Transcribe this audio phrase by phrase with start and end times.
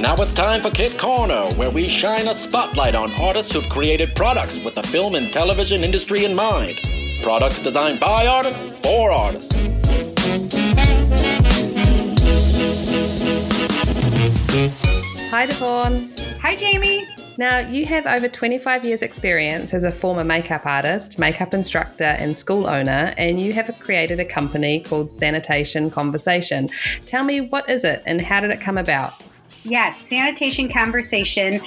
[0.00, 4.16] Now it's time for Kit Corner, where we shine a spotlight on artists who've created
[4.16, 6.80] products with the film and television industry in mind.
[7.22, 9.62] Products designed by artists for artists.
[15.28, 16.14] Hi, Devon.
[16.40, 17.06] Hi, Jamie.
[17.36, 22.34] Now, you have over 25 years' experience as a former makeup artist, makeup instructor, and
[22.34, 26.70] school owner, and you have created a company called Sanitation Conversation.
[27.04, 29.12] Tell me, what is it and how did it come about?
[29.64, 31.60] Yes, Sanitation Conversation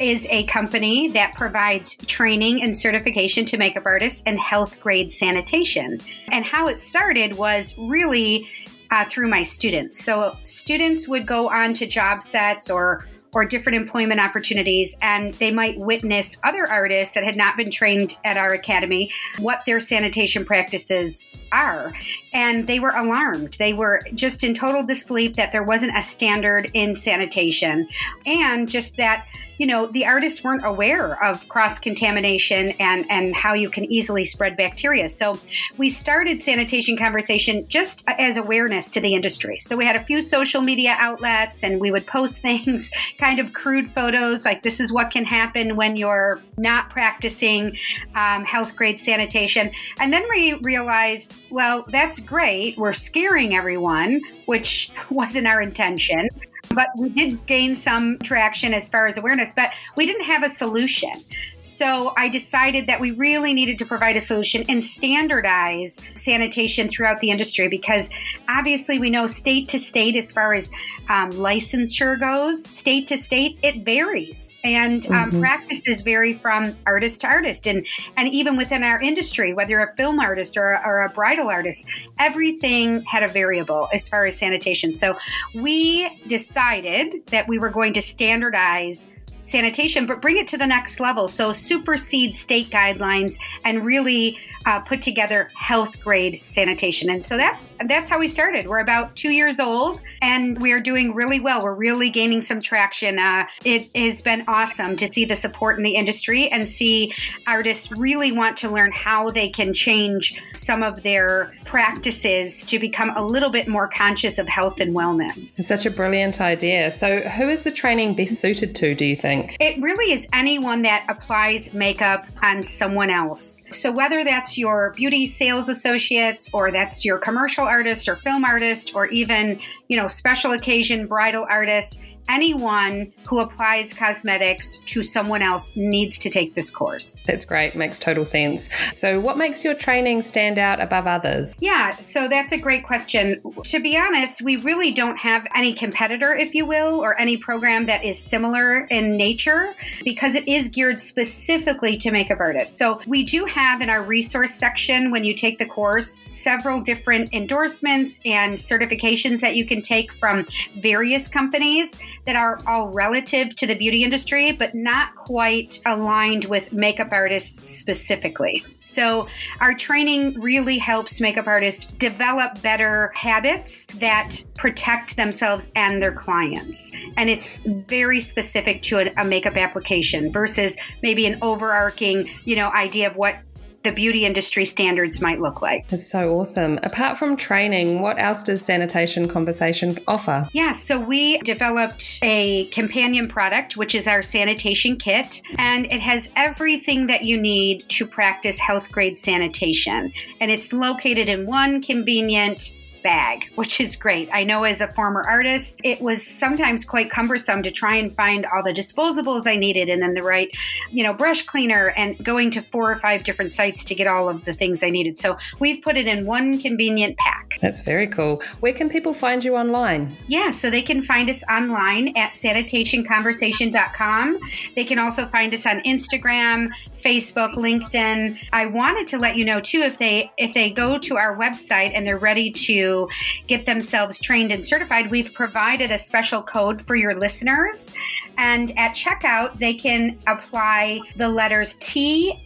[0.00, 6.00] is a company that provides training and certification to makeup artists and health grade sanitation.
[6.32, 8.48] And how it started was really
[8.90, 10.02] uh, through my students.
[10.04, 13.06] So students would go on to job sets or
[13.36, 18.16] or different employment opportunities, and they might witness other artists that had not been trained
[18.24, 21.92] at our academy what their sanitation practices are.
[22.32, 23.54] And they were alarmed.
[23.58, 27.86] They were just in total disbelief that there wasn't a standard in sanitation,
[28.24, 29.26] and just that
[29.58, 34.24] you know the artists weren't aware of cross contamination and and how you can easily
[34.24, 35.08] spread bacteria.
[35.08, 35.38] So
[35.76, 39.58] we started sanitation conversation just as awareness to the industry.
[39.58, 43.52] So we had a few social media outlets and we would post things kind of
[43.52, 47.76] crude photos like this is what can happen when you're not practicing
[48.14, 49.70] um, health grade sanitation.
[50.00, 52.76] And then we realized well that's great.
[52.76, 56.28] We're scaring everyone which wasn't our intention
[56.76, 60.48] but we did gain some traction as far as awareness, but we didn't have a
[60.48, 61.24] solution.
[61.60, 67.20] So I decided that we really needed to provide a solution and standardize sanitation throughout
[67.20, 68.10] the industry because
[68.48, 70.70] obviously we know state to state, as far as
[71.08, 74.55] um, licensure goes, state to state, it varies.
[74.74, 75.40] And um, mm-hmm.
[75.40, 77.66] practices vary from artist to artist.
[77.66, 81.48] And, and even within our industry, whether you're a film artist or, or a bridal
[81.48, 81.88] artist,
[82.18, 84.94] everything had a variable as far as sanitation.
[84.94, 85.16] So
[85.54, 89.08] we decided that we were going to standardize
[89.40, 91.28] sanitation, but bring it to the next level.
[91.28, 97.08] So supersede state guidelines and really uh, put together health grade sanitation.
[97.08, 98.66] And so that's that's how we started.
[98.66, 101.62] We're about two years old, and we are doing really well.
[101.62, 103.18] We're really gaining some traction.
[103.18, 107.14] Uh, it has been awesome to see the support in the industry and see
[107.46, 113.12] artists really want to learn how they can change some of their practices to become
[113.16, 115.58] a little bit more conscious of health and wellness.
[115.58, 116.90] It's such a brilliant idea.
[116.90, 118.94] So, who is the training best suited to?
[118.94, 119.56] Do you think?
[119.60, 123.62] It really is anyone that applies makeup on someone else.
[123.72, 128.94] So whether that's your beauty sales associates or that's your commercial artist or film artist
[128.94, 129.58] or even,
[129.88, 131.98] you know, special occasion bridal artists,
[132.28, 137.22] anyone who applies cosmetics to someone else needs to take this course.
[137.26, 138.68] That's great, makes total sense.
[138.92, 141.54] So, what makes your training stand out above others?
[141.60, 143.40] Yeah, so that's a great question.
[143.64, 147.86] To be honest, we really don't have any competitor, if you will, or any program
[147.86, 149.74] that is similar in nature
[150.04, 152.78] because it is geared specifically to makeup artists.
[152.78, 157.32] So, we do have in our resource section when you take the course several different
[157.32, 163.66] endorsements and certifications that you can take from various companies that are all relative to
[163.66, 168.64] the beauty industry, but not quite aligned with makeup artists specifically.
[168.80, 169.28] So,
[169.60, 176.92] our training really helps makeup artists develop better habits that protect themselves and their clients.
[177.16, 182.70] And it's very specific to a, a makeup application versus maybe an overarching, you know,
[182.70, 183.36] idea of what
[183.86, 185.86] the beauty industry standards might look like.
[185.92, 186.80] It's so awesome.
[186.82, 190.48] Apart from training, what else does Sanitation Conversation offer?
[190.50, 196.28] Yeah, so we developed a companion product, which is our sanitation kit, and it has
[196.34, 200.12] everything that you need to practice health grade sanitation.
[200.40, 202.75] And it's located in one convenient
[203.06, 204.28] bag, which is great.
[204.32, 208.44] I know as a former artist, it was sometimes quite cumbersome to try and find
[208.52, 210.50] all the disposables I needed and then the right,
[210.90, 214.28] you know, brush cleaner and going to four or five different sites to get all
[214.28, 215.18] of the things I needed.
[215.18, 217.58] So we've put it in one convenient pack.
[217.60, 218.42] That's very cool.
[218.58, 220.16] Where can people find you online?
[220.26, 224.38] Yeah, so they can find us online at sanitationconversation.com.
[224.74, 228.36] They can also find us on Instagram, Facebook, LinkedIn.
[228.52, 231.92] I wanted to let you know too if they if they go to our website
[231.94, 233.08] and they're ready to to
[233.46, 237.92] get themselves trained and certified, we've provided a special code for your listeners.
[238.38, 242.36] And at checkout, they can apply the letters TLLP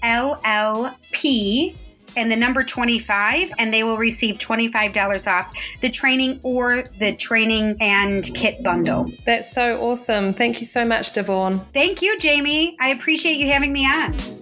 [2.17, 7.77] and the number 25 and they will receive $25 off the training or the training
[7.81, 9.11] and kit bundle.
[9.27, 10.33] That's so awesome.
[10.33, 11.61] Thank you so much, Devon.
[11.73, 12.77] Thank you, Jamie.
[12.81, 14.40] I appreciate you having me on.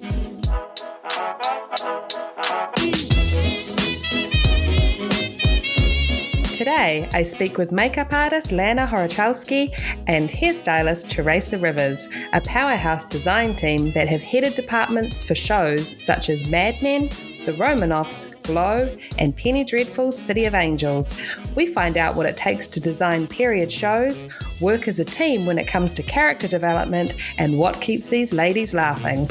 [6.68, 9.74] Today, I speak with makeup artist Lana Horochowski
[10.06, 16.28] and hairstylist Theraesa Rivers, a powerhouse design team that have headed departments for shows such
[16.28, 17.08] as Mad Men,
[17.46, 21.18] The Romanoffs, Glow, and Penny Dreadful's City of Angels.
[21.54, 24.28] We find out what it takes to design period shows,
[24.60, 28.74] work as a team when it comes to character development, and what keeps these ladies
[28.74, 29.26] laughing.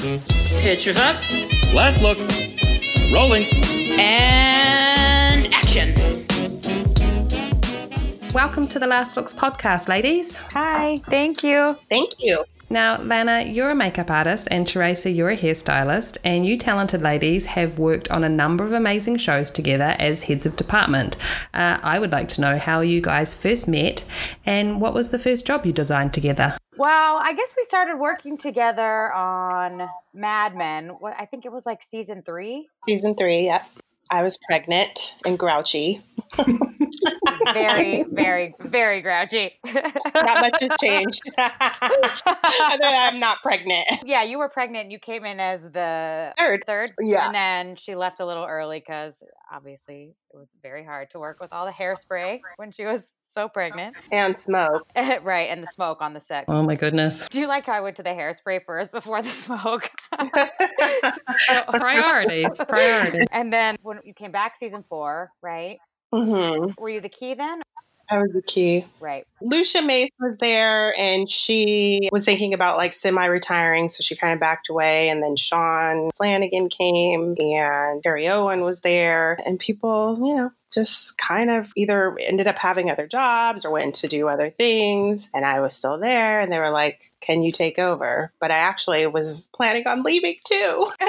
[0.63, 1.15] Pictures up
[1.71, 2.31] Last looks.
[3.13, 3.45] Rolling.
[3.99, 6.26] and action.
[8.37, 10.37] Welcome to the Last Looks podcast, ladies.
[10.37, 11.75] Hi, thank you.
[11.89, 12.45] Thank you.
[12.69, 17.47] Now, Lana, you're a makeup artist, and Theraesa, you're a hairstylist, and you talented ladies
[17.47, 21.17] have worked on a number of amazing shows together as heads of department.
[21.51, 24.05] Uh, I would like to know how you guys first met
[24.45, 26.59] and what was the first job you designed together.
[26.77, 30.89] Well, I guess we started working together on Mad Men.
[30.99, 32.67] What I think it was like season three.
[32.85, 33.67] Season three, yep.
[34.11, 36.03] I was pregnant and grouchy.
[37.53, 39.51] Very, very, very grouchy.
[39.65, 41.21] Not much has changed.
[41.37, 43.87] Other than I'm not pregnant.
[44.05, 44.91] yeah, you were pregnant.
[44.91, 46.63] You came in as the Third.
[46.67, 46.91] third.
[47.01, 47.25] Yeah.
[47.25, 49.21] And then she left a little early because
[49.51, 53.47] obviously it was very hard to work with all the hairspray when she was so
[53.47, 53.95] pregnant.
[54.11, 54.87] And smoke.
[54.95, 56.45] right, and the smoke on the set.
[56.47, 57.27] Oh my goodness.
[57.29, 59.89] Do you like how I went to the hairspray first before the smoke?
[61.69, 63.25] Priorities, priorities.
[63.31, 65.77] and then when you came back season four, right?
[66.23, 67.61] Hmm Were you the key then?
[68.09, 68.85] I was the key.
[68.99, 69.25] Right.
[69.41, 73.89] Lucia Mace was there and she was thinking about like semi retiring.
[73.89, 75.09] So she kind of backed away.
[75.09, 79.37] And then Sean Flanagan came and Terry Owen was there.
[79.45, 83.95] And people, you know, just kind of either ended up having other jobs or went
[83.95, 85.29] to do other things.
[85.33, 86.39] And I was still there.
[86.39, 88.31] And they were like, can you take over?
[88.39, 90.91] But I actually was planning on leaving too.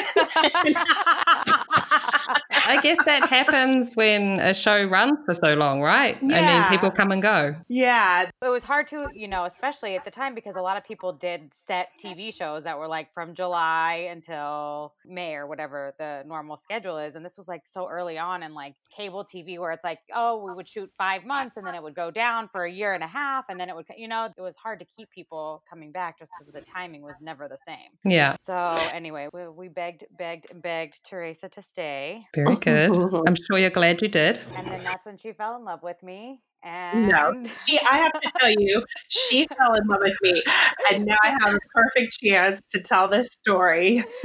[2.70, 6.16] I guess that happens when a show runs for so long, right?
[6.16, 6.68] I mean, Yeah.
[6.68, 7.56] people come and go.
[7.68, 8.30] yeah.
[8.42, 11.12] It was hard to, you know, especially at the time because a lot of people
[11.12, 16.56] did set TV shows that were like from July until May or whatever the normal
[16.56, 17.14] schedule is.
[17.14, 20.44] And this was like so early on in like cable TV where it's like, oh,
[20.44, 23.02] we would shoot five months and then it would go down for a year and
[23.02, 23.46] a half.
[23.48, 26.32] And then it would, you know, it was hard to keep people coming back just
[26.38, 27.90] because the timing was never the same.
[28.04, 28.54] Yeah, So
[28.92, 32.24] anyway, we, we begged, begged, and begged Theraesa to stay.
[32.34, 32.96] very good.
[33.26, 34.38] I'm sure you're glad you did.
[34.56, 36.40] And then that's when she fell in love with me.
[36.64, 37.44] And No.
[37.66, 40.42] She, I have to tell you, she fell in love with me.
[40.90, 44.04] And now I have a perfect chance to tell this story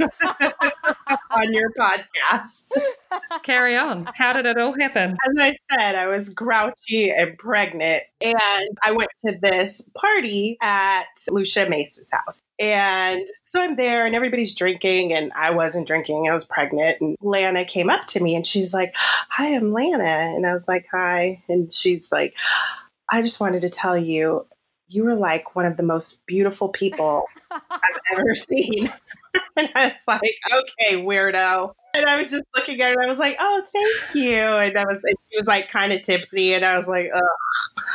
[1.30, 2.76] on your podcast.
[3.42, 4.08] Carry on.
[4.14, 5.12] How did it all happen?
[5.12, 8.02] As I said, I was grouchy and pregnant.
[8.20, 12.42] And I went to this party at Lucia Mace's house.
[12.60, 16.28] And so I'm there and everybody's drinking and I wasn't drinking.
[16.28, 17.00] I was pregnant.
[17.00, 20.34] And Lana came up to me and she's like, Hi, I'm Lana.
[20.34, 21.42] And I was like, Hi.
[21.48, 22.34] And she's like,
[23.10, 24.46] I just wanted to tell you,
[24.88, 28.92] you were like one of the most beautiful people I've ever seen.
[29.56, 31.74] and I was like, okay, weirdo.
[31.94, 34.38] And I was just looking at her and I was like, oh, thank you.
[34.38, 36.54] And I was, and she was like kind of tipsy.
[36.54, 37.20] And I was like, oh,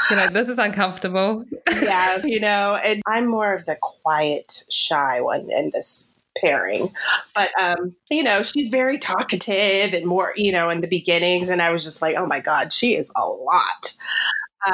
[0.09, 1.45] You know, this is uncomfortable.
[1.81, 6.93] yeah, you know, and I'm more of the quiet, shy one in this pairing.
[7.35, 11.49] But, um, you know, she's very talkative and more, you know, in the beginnings.
[11.49, 13.97] And I was just like, oh my God, she is a lot.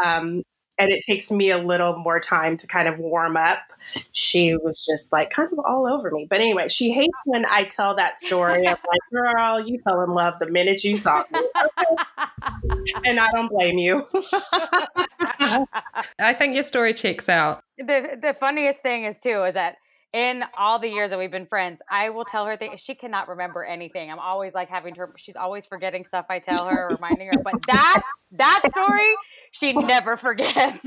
[0.03, 0.43] Um,
[0.77, 3.71] and it takes me a little more time to kind of warm up.
[4.11, 6.27] She was just like kind of all over me.
[6.29, 8.67] But anyway, she hates when I tell that story.
[8.67, 11.39] I'm like, girl, you fell in love the minute you saw me.
[13.05, 14.07] and I don't blame you.
[16.19, 17.63] I think your story checks out.
[17.77, 19.75] the the funniest thing is too is that
[20.15, 22.79] in all the years that we've been friends, I will tell her things.
[22.79, 24.09] She cannot remember anything.
[24.09, 25.13] I'm always like having her.
[25.17, 27.43] She's always forgetting stuff I tell her, reminding her.
[27.43, 28.01] But that
[28.37, 29.11] that story,
[29.51, 30.79] she never forgets.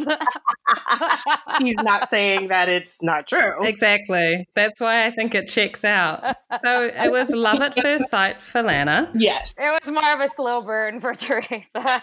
[1.59, 3.65] She's not saying that it's not true.
[3.65, 4.49] Exactly.
[4.55, 6.37] That's why I think it checks out.
[6.65, 9.11] So it was love at first sight for Lana.
[9.15, 9.55] Yes.
[9.59, 12.03] it was more of a slow burn for Theraesa.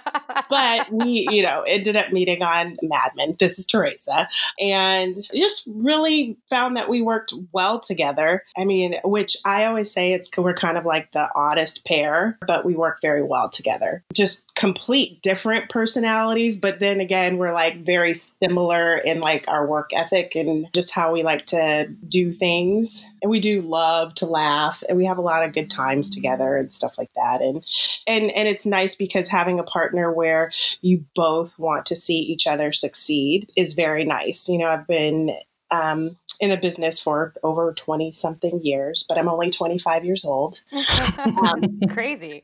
[0.49, 3.35] But we, you know, ended up meeting on Mad Men.
[3.39, 4.27] This is Theraesa.
[4.59, 8.43] And just really found that we worked well together.
[8.57, 12.65] I mean, which I always say it's we're kind of like the oddest pair, but
[12.65, 14.03] we work very well together.
[14.13, 19.91] Just complete different personalities, but then again, we're like very similar in like our work
[19.93, 23.05] ethic and just how we like to do things.
[23.21, 26.55] And we do love to laugh and we have a lot of good times together
[26.55, 27.41] and stuff like that.
[27.41, 27.65] And
[28.07, 32.47] and and it's nice because having a partner where you both want to see each
[32.47, 34.47] other succeed is very nice.
[34.47, 35.31] You know, I've been
[35.69, 40.61] um, in the business for over 20 something years, but I'm only 25 years old.
[41.17, 42.43] Um, it's crazy.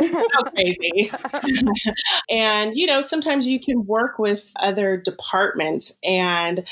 [0.00, 1.10] so crazy.
[2.30, 6.64] and, you know, sometimes you can work with other departments and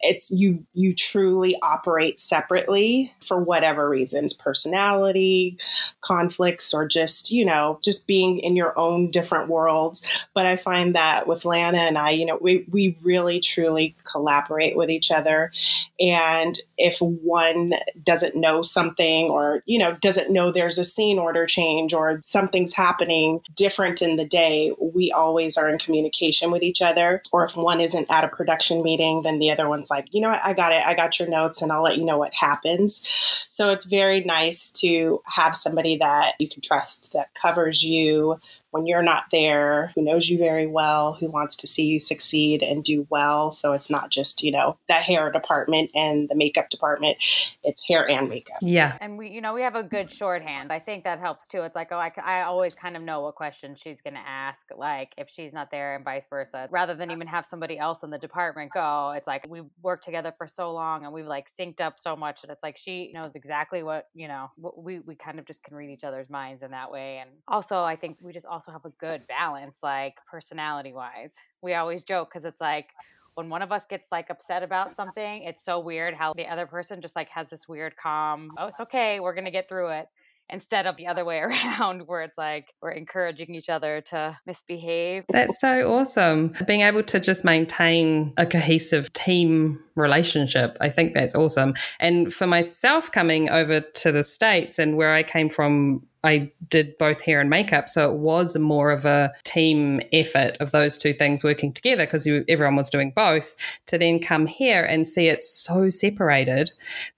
[0.00, 5.58] it's you you truly operate separately for whatever reasons, personality,
[6.04, 10.02] conflicts, or just, you know, just being in your own different worlds.
[10.34, 14.76] But I find that with Lana and I, you know, we, we really truly collaborate
[14.76, 15.50] with each other.
[15.98, 21.46] And if one doesn't know something or, you know, doesn't know there's a scene order
[21.46, 26.82] change or something's happening different in the day, we always are in communication with each
[26.82, 27.22] other.
[27.32, 30.30] Or if one isn't at a production meeting, then the other one's like, you know
[30.30, 30.82] what, I got it.
[30.84, 33.06] I got your notes and I'll let you know what happens.
[33.48, 38.38] So it's very nice to have somebody that you can trust that covers you
[38.74, 42.60] when you're not there, who knows you very well, who wants to see you succeed
[42.60, 43.52] and do well.
[43.52, 47.16] So it's not just, you know, that hair department and the makeup department,
[47.62, 48.56] it's hair and makeup.
[48.60, 48.98] Yeah.
[49.00, 50.72] And we, you know, we have a good shorthand.
[50.72, 51.62] I think that helps too.
[51.62, 54.66] It's like, oh, I, I always kind of know what questions she's going to ask,
[54.76, 56.66] like if she's not there and vice versa.
[56.72, 60.34] Rather than even have somebody else in the department go, it's like we've worked together
[60.36, 63.36] for so long and we've like synced up so much that it's like she knows
[63.36, 66.72] exactly what, you know, we, we kind of just can read each other's minds in
[66.72, 67.18] that way.
[67.18, 71.32] And also, I think we just also also have a good balance, like personality wise.
[71.62, 72.90] We always joke because it's like
[73.34, 76.66] when one of us gets like upset about something, it's so weird how the other
[76.66, 79.88] person just like has this weird calm, oh, it's okay, we're going to get through
[79.90, 80.06] it
[80.50, 85.24] instead of the other way around where it's like we're encouraging each other to misbehave.
[85.30, 86.52] That's so awesome.
[86.66, 90.76] Being able to just maintain a cohesive team relationship.
[90.80, 91.74] I think that's awesome.
[91.98, 96.96] And for myself coming over to the States and where I came from I did
[96.98, 97.88] both hair and makeup.
[97.90, 102.26] So it was more of a team effort of those two things working together because
[102.48, 103.54] everyone was doing both.
[103.86, 106.70] To then come here and see it so separated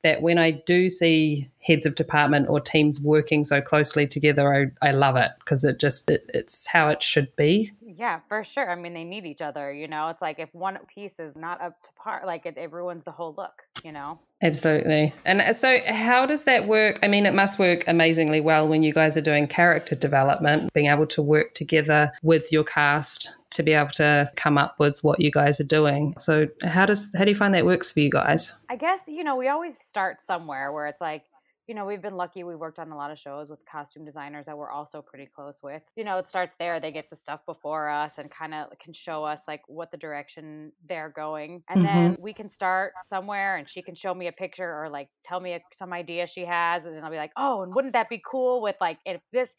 [0.03, 4.89] that when I do see heads of department or teams working so closely together, I,
[4.89, 7.73] I love it because it just, it, it's how it should be.
[7.97, 8.71] Yeah, for sure.
[8.71, 10.09] I mean, they need each other, you know?
[10.09, 13.11] It's like if one piece is not up to par, like it, it ruins the
[13.13, 14.19] whole look, you know?
[14.43, 15.15] Absolutely.
[15.25, 16.99] And uh, so, how does that work?
[17.03, 20.89] I mean, it must work amazingly well when you guys are doing character development, being
[20.89, 25.19] able to work together with your cast to be able to come up with what
[25.19, 26.15] you guys are doing.
[26.19, 28.53] So, how does how do you find that works for you guys?
[28.69, 31.23] I guess you know we always start somewhere where it's like
[31.67, 32.45] you know, we've been lucky.
[32.45, 35.59] We worked on a lot of shows with costume designers that we're also pretty close
[35.63, 35.83] with.
[35.97, 36.79] You know, it starts there.
[36.79, 39.97] They get the stuff before us and kind of can show us like what the
[39.97, 41.63] direction they're going.
[41.69, 41.87] And mm-hmm.
[41.87, 45.41] then we can start somewhere and she can show me a picture or like tell
[45.41, 46.85] me a, some idea she has.
[46.85, 49.51] And then I'll be like, oh, and wouldn't that be cool with like, if this,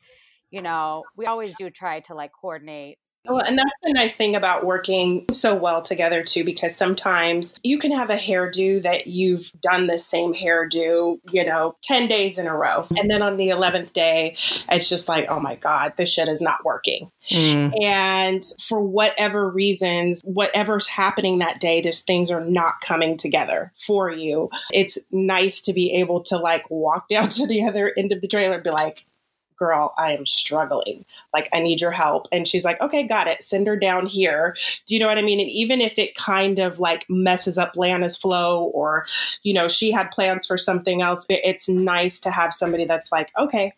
[0.49, 4.35] you know, we always do try to like coordinate well, and that's the nice thing
[4.35, 9.51] about working so well together too, because sometimes you can have a hairdo that you've
[9.61, 12.85] done the same hairdo, you know, 10 days in a row.
[12.97, 14.35] And then on the 11th day,
[14.69, 17.11] it's just like, oh my God, this shit is not working.
[17.31, 17.73] Mm.
[17.83, 24.09] And for whatever reasons, whatever's happening that day, these things are not coming together for
[24.09, 24.49] you.
[24.71, 28.27] It's nice to be able to like walk down to the other end of the
[28.27, 29.05] trailer and be like,
[29.57, 31.05] girl, I am struggling.
[31.33, 32.27] Like, I need your help.
[32.31, 33.43] And she's like, okay, got it.
[33.43, 34.55] Send her down here.
[34.87, 35.39] Do you know what I mean?
[35.39, 39.05] And even if it kind of like messes up Lana's flow or,
[39.43, 43.31] you know, she had plans for something else, it's nice to have somebody that's like,
[43.37, 43.73] okay,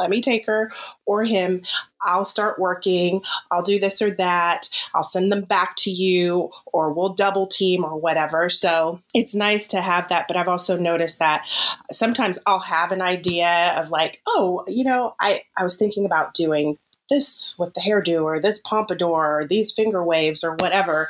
[0.00, 0.72] let me take her
[1.06, 1.62] or him.
[2.02, 3.22] I'll start working.
[3.50, 4.68] I'll do this or that.
[4.94, 8.48] I'll send them back to you, or we'll double team or whatever.
[8.48, 10.26] So it's nice to have that.
[10.26, 11.46] But I've also noticed that
[11.92, 16.32] sometimes I'll have an idea of like, oh, you know, I, I was thinking about
[16.34, 16.78] doing
[17.10, 21.08] this with the hairdo or this pompadour or these finger waves or whatever.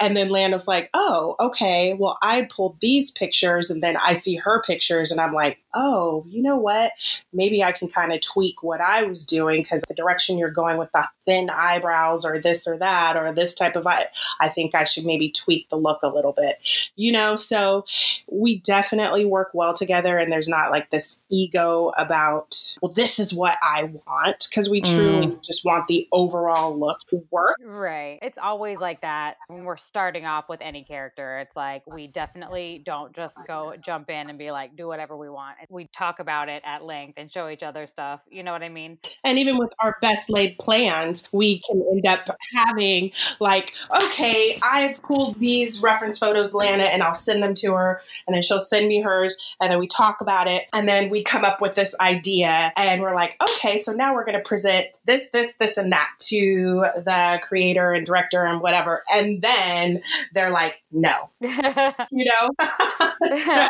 [0.00, 4.36] And then Lana's like, oh, okay, well, I pulled these pictures and then I see
[4.36, 6.92] her pictures and I'm like, oh, you know what?
[7.32, 10.78] Maybe I can kind of tweak what I was doing because the direction you're going
[10.78, 14.06] with the thin eyebrows or this or that or this type of eye,
[14.40, 16.56] I think I should maybe tweak the look a little bit,
[16.96, 17.36] you know?
[17.36, 17.84] So
[18.30, 23.34] we definitely work well together and there's not like this ego about, well, this is
[23.34, 25.42] what I want because we truly mm.
[25.42, 27.56] just want the overall look to work.
[27.64, 28.18] Right.
[28.22, 31.38] It's always like that when we're starting off with any character.
[31.38, 35.28] It's like we definitely don't just go jump in and be like, do whatever we
[35.28, 38.22] want we talk about it at length and show each other stuff.
[38.30, 38.98] You know what I mean?
[39.24, 44.58] And even with our best laid plans, hands, we can end up having like, okay,
[44.62, 48.60] I've pulled these reference photos, Lana, and I'll send them to her, and then she'll
[48.60, 51.74] send me hers, and then we talk about it, and then we come up with
[51.74, 55.76] this idea, and we're like, okay, so now we're going to present this, this, this,
[55.76, 60.02] and that to the creator and director and whatever, and then
[60.32, 62.50] they're like, no, you know.
[63.44, 63.68] so,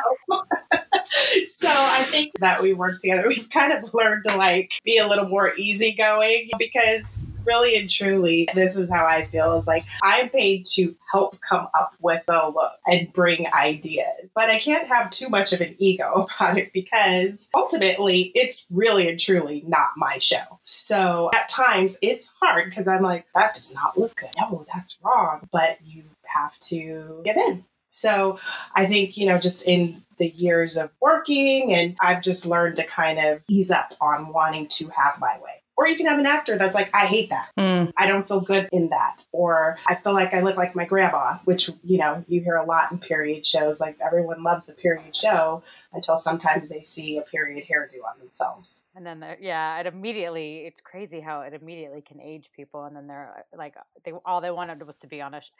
[1.46, 3.26] so I think that we work together.
[3.28, 7.04] We've kind of learned to like be a little more easygoing because
[7.46, 9.54] really and truly, this is how I feel.
[9.54, 14.50] Is like I'm paid to help come up with a look and bring ideas, but
[14.50, 19.18] I can't have too much of an ego about it because ultimately, it's really and
[19.18, 20.60] truly not my show.
[20.64, 24.30] So at times, it's hard because I'm like, that does not look good.
[24.38, 25.48] No, that's wrong.
[25.52, 27.64] But you have to give in.
[27.94, 28.40] So
[28.74, 32.84] I think, you know, just in the years of working, and I've just learned to
[32.84, 35.62] kind of ease up on wanting to have my way.
[35.76, 37.50] Or you can have an actor that's like, I hate that.
[37.58, 37.92] Mm.
[37.96, 39.24] I don't feel good in that.
[39.32, 42.64] Or I feel like I look like my grandma, which, you know, you hear a
[42.64, 43.80] lot in period shows.
[43.80, 48.82] Like everyone loves a period show until sometimes they see a period hairdo on themselves.
[48.94, 52.84] And then, they're- yeah, it immediately, it's crazy how it immediately can age people.
[52.84, 55.50] And then they're uh, like, they all they wanted was to be on a, sh-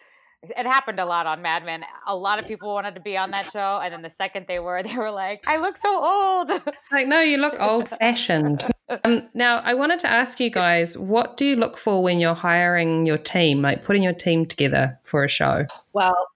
[0.43, 1.85] it happened a lot on Mad Men.
[2.07, 3.81] A lot of people wanted to be on that show.
[3.83, 6.51] And then the second they were, they were like, I look so old.
[6.51, 8.65] It's like, no, you look old fashioned.
[8.89, 12.35] Um, now, I wanted to ask you guys, what do you look for when you're
[12.35, 15.67] hiring your team, like putting your team together for a show?
[15.93, 16.29] Well,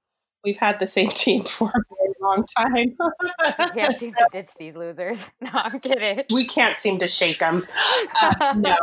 [0.45, 2.77] we've had the same team for a very long time.
[2.77, 5.27] You can't seem to ditch these losers.
[5.41, 6.25] No, I'm kidding.
[6.33, 7.67] we can't seem to shake them.
[8.21, 8.77] Uh, no.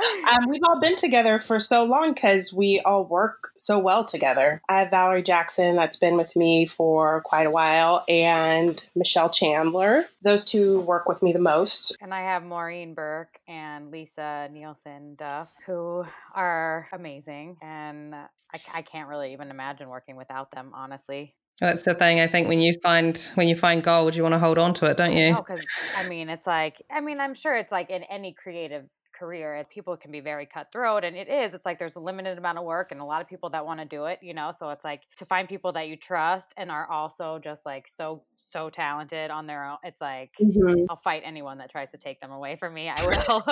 [0.00, 4.62] Um, we've all been together for so long because we all work so well together.
[4.68, 10.06] I have Valerie Jackson that's been with me for quite a while, and Michelle Chandler.
[10.22, 11.96] Those two work with me the most.
[12.00, 17.56] And I have Maureen Burke and Lisa Nielsen Duff, who are amazing.
[17.62, 18.28] And I,
[18.72, 21.34] I can't really even imagine working without them, honestly.
[21.60, 22.20] That's the thing.
[22.20, 24.86] I think when you find when you find gold, you want to hold on to
[24.86, 25.32] it, don't you?
[25.32, 25.64] No, because
[25.96, 28.84] I mean, it's like, I mean, I'm sure it's like in any creative
[29.18, 31.54] career, people can be very cutthroat, and it is.
[31.54, 33.80] It's like there's a limited amount of work, and a lot of people that want
[33.80, 34.52] to do it, you know.
[34.56, 38.22] So it's like to find people that you trust and are also just like so
[38.36, 39.78] so talented on their own.
[39.82, 40.84] It's like mm-hmm.
[40.88, 42.90] I'll fight anyone that tries to take them away from me.
[42.94, 43.44] I will.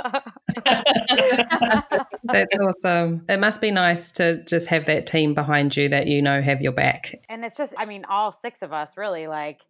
[2.25, 3.25] That's awesome.
[3.29, 6.61] It must be nice to just have that team behind you that you know have
[6.61, 7.15] your back.
[7.29, 9.61] and it's just, I mean, all six of us really like.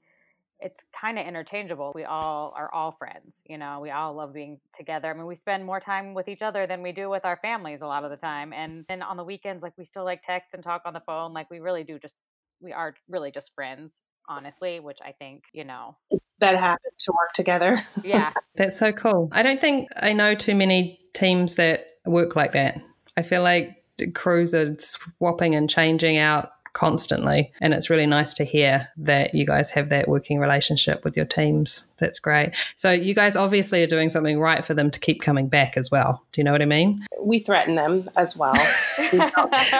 [0.61, 1.92] It's kind of interchangeable.
[1.95, 3.81] We all are all friends, you know.
[3.81, 5.11] We all love being together.
[5.11, 7.83] I mean, we spend more time with each other than we do with our families
[7.83, 8.53] a lot of the time.
[8.53, 11.35] And then on the weekends, like we still like text and talk on the phone.
[11.35, 12.16] Like we really do just,
[12.61, 14.81] we are really just friends, honestly.
[14.81, 15.97] Which I think, you know,
[16.38, 17.87] That happened to work together.
[18.03, 19.29] yeah, That's so cool.
[19.33, 22.81] I don't think I know too many teams that work like that.
[23.16, 23.83] I feel like
[24.14, 27.51] crews are swapping and changing out constantly.
[27.62, 31.25] And it's really nice to hear that you guys have that working relationship with your
[31.25, 31.91] teams.
[31.97, 32.53] That's great.
[32.77, 35.91] So you guys obviously are doing something right for them to keep coming back as
[35.91, 36.23] well.
[36.33, 37.07] Do you know what I mean?
[37.19, 38.55] We threaten them as well.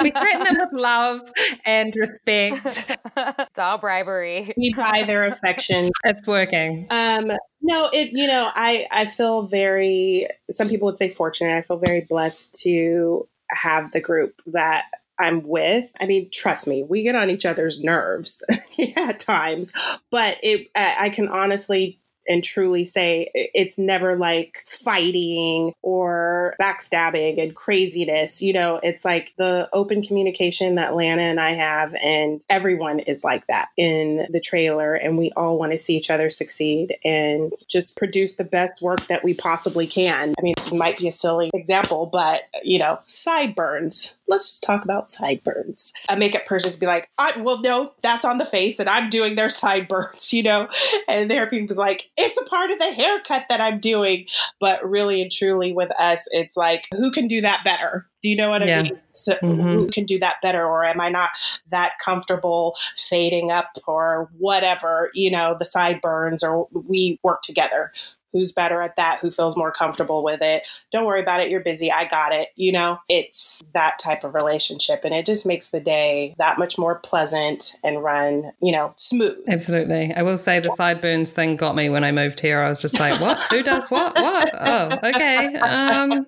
[0.03, 1.21] We threaten them with love
[1.65, 2.97] and respect.
[3.17, 4.55] it's all bribery.
[4.57, 5.91] we buy their affection.
[6.05, 6.87] It's working.
[6.91, 11.57] Um, no, it you know, I I feel very some people would say fortunate.
[11.57, 14.87] I feel very blessed to have the group that
[15.19, 15.91] I'm with.
[16.01, 18.43] I mean, trust me, we get on each other's nerves
[18.97, 19.73] at times,
[20.11, 27.55] but it I can honestly and truly say it's never like fighting or backstabbing and
[27.55, 28.43] craziness.
[28.43, 33.25] You know, it's like the open communication that Lana and I have, and everyone is
[33.25, 34.95] like that in the trailer.
[34.95, 39.07] And we all want to see each other succeed and just produce the best work
[39.09, 40.35] that we possibly can.
[40.39, 44.16] I mean, this might be a silly example, but you know, sideburns.
[44.29, 45.93] Let's just talk about sideburns.
[46.09, 49.09] A makeup person could be like, I, well, no, that's on the face, and I'm
[49.11, 50.69] doing their sideburns, you know?
[51.09, 54.27] And there are people like, it's a part of the haircut that I'm doing.
[54.61, 58.07] But really and truly, with us, it's like, who can do that better?
[58.23, 58.83] Do you know what I Yeah.
[58.83, 58.99] mean?
[59.11, 59.73] So, Mhm.
[59.73, 60.65] Who can do that better?
[60.67, 61.31] Or am I not
[61.71, 67.93] that comfortable fading up or whatever, you know, the sideburns, or we work together?
[68.33, 69.21] Who's better at that?
[69.21, 70.63] Who feels more comfortable with it?
[70.93, 71.51] Don't worry about it.
[71.51, 71.91] You're busy.
[71.91, 72.49] I got it.
[72.57, 75.01] You know, it's that type of relationship.
[75.05, 79.39] And it just makes the day that much more pleasant and run, you know, smooth.
[79.49, 80.13] Absolutely.
[80.15, 82.61] I will say the sideburns thing got me when I moved here.
[82.61, 83.39] I was just like, what?
[83.51, 84.15] Who does what?
[84.15, 84.51] What?
[84.55, 85.55] Oh, okay.
[85.57, 86.11] Um,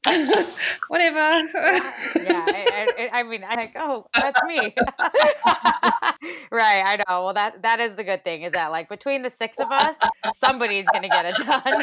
[0.88, 1.18] whatever.
[1.18, 4.58] yeah, I, I, I mean, I'm like, oh, that's me.
[6.50, 7.24] right, I know.
[7.24, 9.96] Well, that that is the good thing is that like between the six of us,
[10.37, 11.82] somebody's gonna get it done.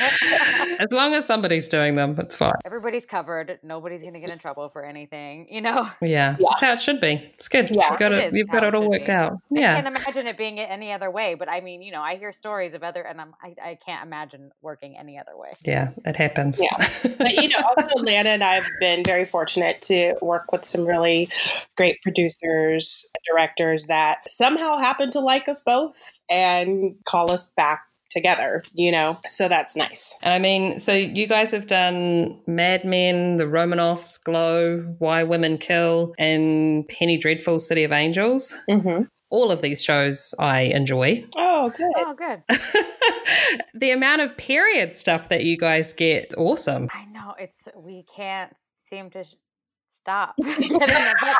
[0.79, 2.53] As long as somebody's doing them, it's fine.
[2.65, 3.59] Everybody's covered.
[3.63, 5.47] Nobody's gonna get in trouble for anything.
[5.49, 5.89] You know.
[6.01, 6.47] Yeah, Yeah.
[6.49, 7.13] that's how it should be.
[7.35, 7.69] It's good.
[7.69, 7.89] Yeah.
[7.91, 8.23] you've got It it.
[8.27, 9.11] is You've got it it all worked be.
[9.11, 9.33] out.
[9.51, 9.71] Yeah.
[9.77, 11.35] I can't imagine it being any other way.
[11.35, 14.05] But I mean, you know, I hear stories of other, and I'm I, I can't
[14.05, 15.53] imagine working any other way.
[15.65, 16.61] yeah, it happens.
[16.61, 16.87] Yeah.
[17.17, 20.85] But you know, also Lana and I have been very fortunate to work with some
[20.85, 21.29] really
[21.77, 25.95] great producers, directors that somehow happen to like us both
[26.29, 27.81] and call us back
[28.15, 29.19] together, you know.
[29.27, 30.15] So that's nice.
[30.23, 35.57] And I mean, so you guys have done Mad Men, The Romanoffs, Glow, Why Women
[35.59, 38.55] Kill, and Penny Dreadful, City of Angels.
[38.69, 39.03] Mm-hmm.
[39.29, 41.25] All of these shows I enjoy.
[41.35, 41.91] Oh, good.
[41.97, 42.43] Oh, good.
[43.73, 46.87] the amount of period stuff that you guys get, awesome.
[46.93, 49.33] I know it's we can't seem to sh-
[49.87, 50.79] stop getting it.
[50.81, 51.35] But,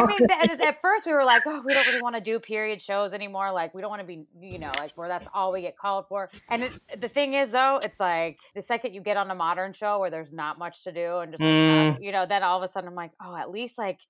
[0.00, 2.38] I mean, at, at first we were like, oh, we don't really want to do
[2.40, 3.52] period shows anymore.
[3.52, 6.06] Like, we don't want to be, you know, like where that's all we get called
[6.08, 6.30] for.
[6.48, 9.72] And it, the thing is, though, it's like the second you get on a modern
[9.72, 12.02] show where there's not much to do and just, like, Mm.
[12.02, 14.00] you know, then all of a sudden I'm like, oh, at least like.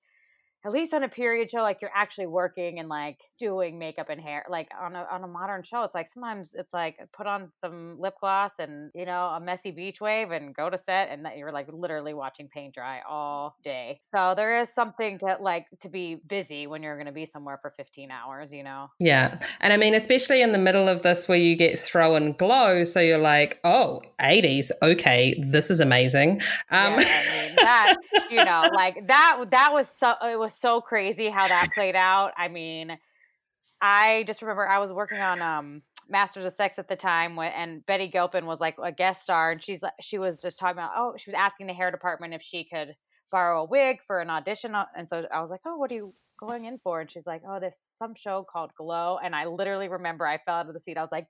[0.65, 4.21] At least on a period show, like you're actually working and like doing makeup and
[4.21, 4.45] hair.
[4.49, 7.97] Like on a on a modern show, it's like sometimes it's like put on some
[7.99, 11.37] lip gloss and you know a messy beach wave and go to set, and that
[11.37, 13.99] you're like literally watching paint dry all day.
[14.13, 17.57] So there is something to like to be busy when you're going to be somewhere
[17.61, 18.53] for 15 hours.
[18.53, 18.91] You know.
[18.99, 19.39] Yeah.
[19.59, 22.83] And I mean, especially in the middle of this where you get thrown glow.
[22.83, 24.71] So you're like, oh, 80s.
[24.81, 26.41] Okay, this is amazing.
[26.69, 27.95] Um, yeah, I mean that
[28.29, 32.31] you know like that that was so it was so crazy how that played out.
[32.37, 32.97] I mean
[33.81, 37.85] i just remember i was working on um masters of sex at the time and
[37.85, 40.91] betty gilpin was like a guest star and she's like she was just talking about
[40.95, 42.95] oh she was asking the hair department if she could
[43.31, 45.95] borrow a wig for an audition uh, and so i was like oh what are
[45.95, 46.99] you going in for?
[46.99, 50.55] And she's like oh this some show called glow and i literally remember i fell
[50.55, 51.27] out of the seat i was like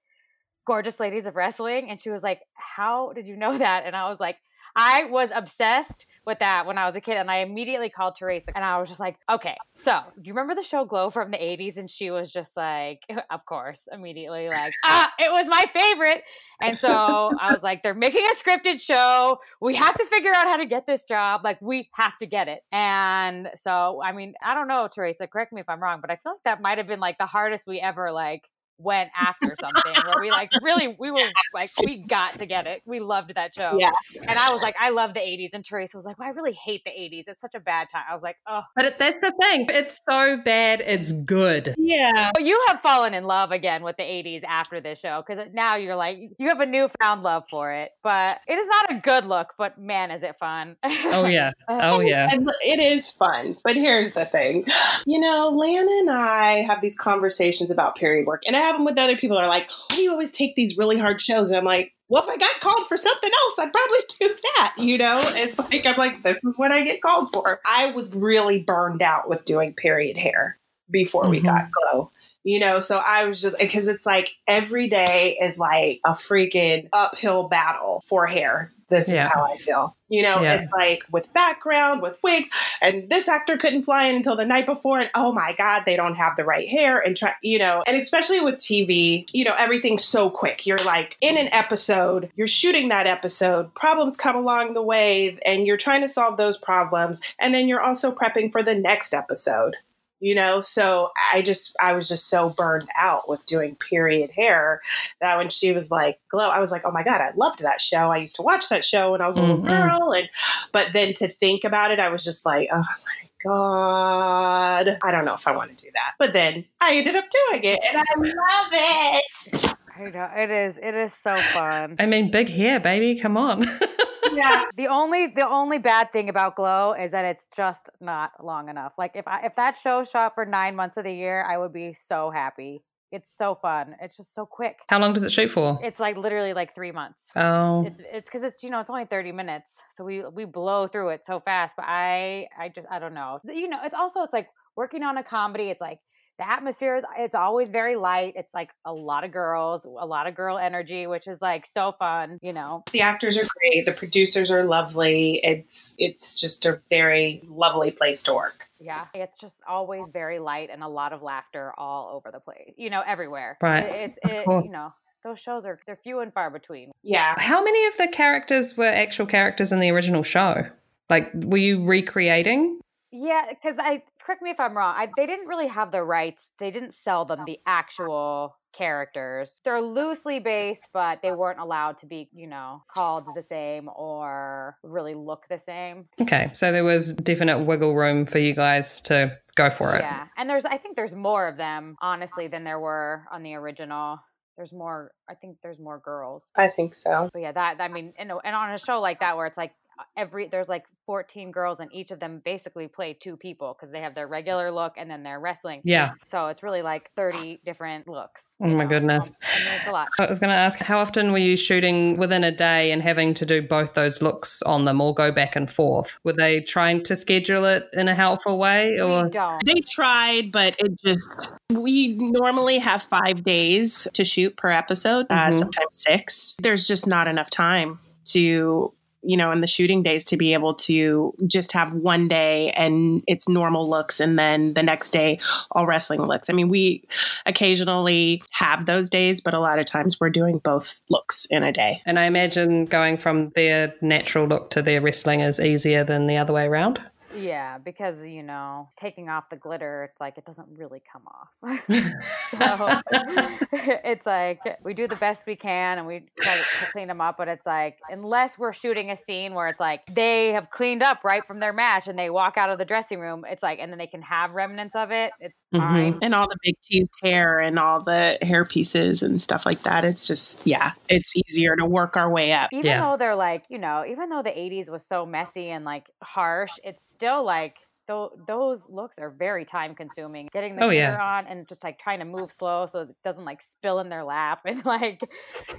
[0.65, 3.83] gorgeous ladies of wrestling and she was like how did you know that?
[3.85, 4.37] And i was like
[4.75, 8.49] I was obsessed with that when I was a kid, and I immediately called Theraesa,
[8.55, 11.77] and I was just like, "Okay, so you remember the show Glow from the '80s?"
[11.77, 16.23] And she was just like, "Of course," immediately like, "Ah, it was my favorite."
[16.61, 19.39] And so I was like, "They're making a scripted show.
[19.61, 21.41] We have to figure out how to get this job.
[21.43, 25.29] Like, we have to get it." And so, I mean, I don't know, Theraesa.
[25.29, 27.25] Correct me if I'm wrong, but I feel like that might have been like the
[27.25, 31.19] hardest we ever like went after something where we like really we were
[31.53, 33.91] like we got to get it we loved that show Yeah.
[34.27, 35.49] and I was like, I love the 80s.
[35.53, 37.23] And Theraesa was like, well, I really hate the 80s.
[37.27, 38.03] It's such a bad time.
[38.09, 38.61] I was like, oh.
[38.75, 39.65] but it, that's the thing.
[39.69, 41.75] It's so bad, it's good.
[41.77, 42.31] Yeah.
[42.33, 45.75] But you have fallen in love again with the 80s after this show because now
[45.75, 47.91] you're like, you have a newfound love for it.
[48.03, 50.77] But it is not a good look, but man, is it fun.
[50.83, 51.51] Oh, yeah.
[51.67, 52.27] Uh, oh, yeah.
[52.31, 54.65] And it is fun, but here's the thing.
[55.05, 59.15] You know, Lana and I have these conversations about period work, and I with other
[59.17, 61.49] people are like, why do you always take these really hard shows?
[61.49, 64.73] And I'm like, well, if I got called for something else, I'd probably do that.
[64.77, 67.61] You know, it's like, I'm like, this is what I get called for.
[67.65, 70.57] I was really burned out with doing period hair
[70.89, 71.45] before we Mhm.
[71.45, 72.11] got glow.
[72.43, 76.89] You know, so I was just because it's like every day is like a freaking
[76.91, 78.71] uphill battle for hair.
[78.89, 79.95] This is how I feel.
[80.09, 80.55] You know, Yeah.
[80.55, 82.49] it's like with background, with wigs,
[82.81, 85.95] and this actor couldn't fly in until the night before, and oh my God, they
[85.95, 86.99] don't have the right hair.
[86.99, 90.67] And try, you know, and especially with TV, you know, everything's so quick.
[90.67, 95.65] You're like in an episode, you're shooting that episode, problems come along the way, and
[95.65, 97.21] you're trying to solve those problems.
[97.39, 99.77] And then you're also prepping for the next episode
[100.21, 104.79] you know so i just i was just so burned out with doing period hair
[105.19, 107.81] that when she was like glow i was like oh my god i loved that
[107.81, 109.67] show i used to watch that show when i was a little Mhm.
[109.67, 110.29] girl and
[110.71, 115.25] but then to think about it i was just like oh my god i don't
[115.25, 117.97] know if i want to do that but then i ended up doing it and
[117.97, 120.29] i love it I know.
[120.35, 120.77] It is.
[120.79, 121.97] It is so fun.
[121.99, 123.19] I mean, big hair, baby.
[123.19, 123.61] Come on.
[124.33, 128.69] yeah The only the only bad thing about Glow is that it's just not long
[128.69, 128.93] enough.
[128.97, 131.73] Like if I if that show shot for nine months of the year, I would
[131.73, 132.83] be so happy.
[133.11, 133.95] It's so fun.
[134.01, 134.79] It's just so quick.
[134.87, 135.77] How long does it shoot for?
[135.83, 137.25] It's like literally like three months.
[137.35, 140.87] Oh, It's it's because it's you know it's only thirty minutes, so we we blow
[140.87, 141.75] through it so fast.
[141.75, 143.39] But I I just I don't know.
[143.43, 145.69] You know, it's also it's like working on a comedy.
[145.69, 145.99] It's like
[146.41, 148.33] the atmosphere is it's always very light.
[148.35, 151.91] It's like a lot of girls, a lot of girl energy, which is like so
[151.91, 152.39] fun.
[152.41, 157.41] You know, the actors are great the producers are lovely it's it's just a very
[157.47, 161.73] lovely place to work Yeah, it's just always very light and a lot of laughter
[161.77, 162.73] all over the place.
[162.77, 163.57] You know, everywhere.
[163.61, 163.85] Right.
[163.85, 164.65] It- It's it, course.
[164.65, 166.91] you know those shows are they're few and far between.
[167.03, 170.63] yeah how many of the characters were actual characters in the original show?
[171.09, 172.79] Like, were you recreating?
[173.11, 174.01] Yeah, because I
[174.31, 174.93] correct me if I'm wrong.
[174.95, 176.51] I, they didn't really have the rights.
[176.59, 179.59] They didn't sell them the actual characters.
[179.65, 184.77] They're loosely based, but they weren't allowed to be, you know, called the same or
[184.83, 186.05] really look the same.
[186.21, 190.01] Okay, so there was definite wiggle room for you guys to go for it.
[190.01, 190.27] Yeah.
[190.37, 194.19] And there's I think there's more of them, honestly, than there were on the original.
[194.55, 196.43] There's more I think there's more girls.
[196.55, 197.29] I think so.
[197.33, 199.73] But yeah, that I mean, and, and on a show like that where it's like
[200.17, 204.01] every there's like 14 girls and each of them basically play two people because they
[204.01, 206.11] have their regular look and then their wrestling Yeah.
[206.25, 208.89] so it's really like 30 different looks Oh my know?
[208.89, 209.29] goodness.
[209.29, 211.55] Um, I mean, it's a lot I was going to ask, how often were you
[211.57, 215.31] shooting within a day and having to do both those looks on them or go
[215.31, 216.19] back and forth?
[216.23, 219.23] Were they trying to schedule it in a helpful way or?
[219.25, 221.53] we don't They tried, but it just.
[221.71, 225.53] We normally have five days to shoot per episode, uh, Mhm.
[225.53, 226.55] sometimes six.
[226.61, 230.73] There's just not enough time to, you know, in the shooting days to be able
[230.73, 235.39] to just have one day and it's normal looks and then the next day
[235.71, 236.49] all wrestling looks.
[236.49, 237.03] I mean, we
[237.45, 241.71] occasionally have those days, but a lot of times we're doing both looks in a
[241.71, 242.01] day.
[242.05, 246.37] And I imagine going from their natural look to their wrestling is easier than the
[246.37, 246.99] other way around.
[247.33, 251.49] Yeah, because you know, taking off the glitter, it's like it doesn't really come off.
[252.51, 252.99] so
[253.73, 257.37] it's like we do the best we can and we try to clean them up,
[257.37, 261.23] but it's like unless we're shooting a scene where it's like they have cleaned up
[261.23, 263.91] right from their match and they walk out of the dressing room, it's like and
[263.91, 265.31] then they can have remnants of it.
[265.39, 265.79] It's Mhm.
[265.79, 266.19] fine.
[266.21, 270.03] and all the big teased hair and all the hair pieces and stuff like that.
[270.03, 272.69] It's just, yeah, it's easier to work our way up.
[272.73, 272.99] Even Yeah.
[273.01, 276.77] though they're like, you know, even though the 80s was so messy and like harsh,
[276.83, 277.75] it's still like
[278.07, 280.49] tho- those looks are very time consuming.
[280.51, 281.37] Getting the Oh, gear yeah.
[281.37, 284.23] on and just like trying to move slow so it doesn't like spill in their
[284.23, 285.21] lap and like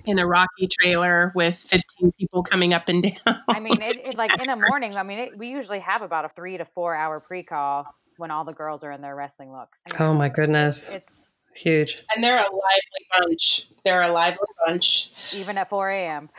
[0.04, 3.14] In a Rocky trailer with 15 people coming up and down.
[3.48, 6.24] I mean it, it like in a morning, I mean it, we usually have about
[6.24, 7.86] a 3 to 4 hour pre-call
[8.18, 9.80] when all the girls are in their wrestling looks.
[9.90, 10.88] I mean, Oh my goodness.
[10.90, 12.02] It's Huge.
[12.14, 13.66] And they're a lively bunch.
[13.84, 15.10] They're a lively bunch.
[15.34, 16.30] even at 4 a.m.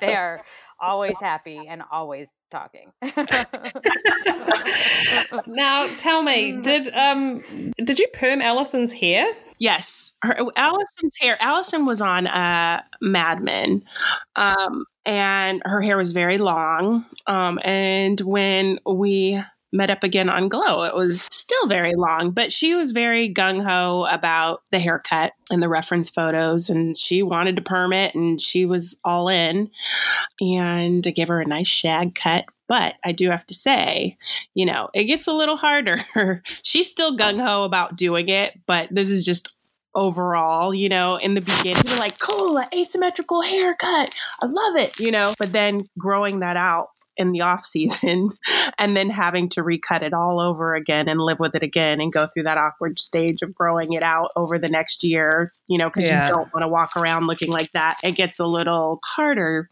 [0.00, 0.42] they are
[0.80, 2.92] always happy and always talking.
[5.46, 7.42] Now tell me, did um
[7.82, 9.26] did you perm Alison's hair?
[9.58, 11.36] Yes, her, Alison's hair.
[11.38, 13.84] Alison was on uh, Mad Men,
[14.36, 17.04] um, and her hair was very long.
[17.26, 22.52] Um, and when we met up again on Glow, it was still very long, but
[22.52, 27.56] she was very gung ho about the haircut and the reference photos, and she wanted
[27.56, 29.70] to perm it, and she was all in.
[30.40, 32.46] And I gave her a nice shag cut.
[32.68, 34.16] But I do have to say,
[34.54, 35.96] you know, it gets a little harder.
[36.62, 39.52] She's still gung ho about doing it, but this is just
[39.94, 44.14] overall, you know, in the beginning, were like, cool, asymmetrical haircut.
[44.40, 48.30] I love it, you know, but then growing that out in the off season
[48.78, 52.12] and then having to recut it all over again and live with it again and
[52.12, 55.88] go through that awkward stage of growing it out over the next year, you know,
[55.88, 56.26] because Yeah.
[56.26, 57.98] you don't want to walk around looking like that.
[58.02, 59.68] It gets a little harder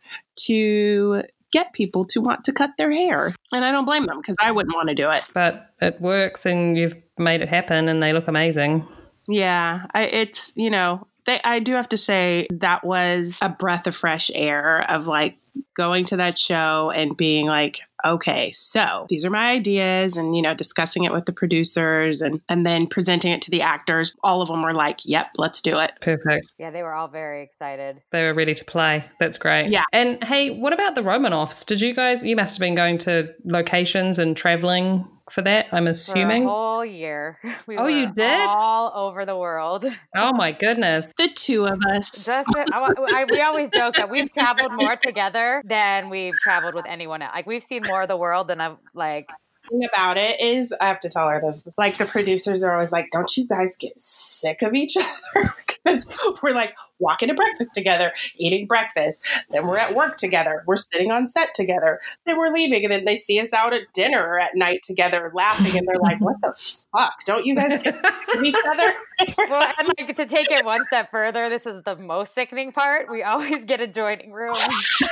[0.47, 3.35] to get people to want to cut their hair.
[3.53, 5.25] And I don't blame them because I wouldn't want to do it.
[5.33, 8.87] But it works and you've made it happen and they look amazing.
[9.27, 13.87] Yeah, I, it's you know, they, I do have to say that was a breath
[13.87, 15.38] of fresh air of like
[15.77, 20.42] going to that show and being like, okay, so these are my ideas, and you
[20.42, 24.14] know, discussing it with the producers and and then presenting it to the actors.
[24.23, 25.92] All of them were like, yep, let's do it.
[26.01, 26.53] Perfect.
[26.59, 28.01] yeah, they were all very excited.
[28.12, 29.05] They were ready to play.
[29.18, 29.71] That's great.
[29.71, 29.85] Yeah.
[29.92, 31.66] And hey, what about the Romanoffs?
[31.66, 35.85] Did you guys you must have been going to locations and traveling for that, I'm
[35.85, 36.45] For a assuming.
[36.45, 37.38] whole year.
[37.67, 38.47] We Oh, you did?
[38.49, 39.85] All over the world.
[40.17, 41.07] Oh my goodness.
[41.17, 42.25] The two of us.
[42.27, 46.87] Just, I, I- we always joke that we've traveled more together than we've traveled with
[46.87, 47.33] anyone else.
[47.35, 49.29] Like we've seen more of the world than I've like.
[49.68, 51.62] Thing about it is I have to tell her this.
[51.76, 54.96] Like the producers are always like, "Don't you guys get sick of each
[55.37, 55.54] other?"
[55.85, 56.07] because
[56.42, 59.26] we're like walking to breakfast together, eating breakfast.
[59.50, 60.62] Then we're at work together.
[60.66, 62.00] We're sitting on set together.
[62.26, 65.76] Then we're leaving, and then they see us out at dinner at night together, laughing,
[65.76, 66.54] and they're like, "What the
[66.92, 67.24] fuck?
[67.24, 68.92] Don't you guys get sick of each other?"
[69.37, 73.11] Well, and like to take it one step further, this is the most sickening part.
[73.11, 74.57] We always get adjoining rooms.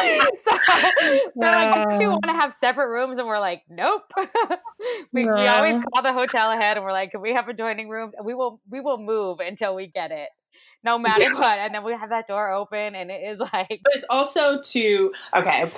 [0.38, 0.56] so
[1.36, 4.12] they're like, "Don't you want to have separate rooms?" And we're like, "Nope."
[5.12, 8.14] we, we always call the hotel ahead, and we're like, "Can we have adjoining rooms?"
[8.16, 10.28] And we will we will move until we get it,
[10.84, 11.40] no matter Yeah.
[11.40, 11.58] what.
[11.58, 15.12] And then we have that door open, and it is like, but it's also to
[15.34, 15.70] okay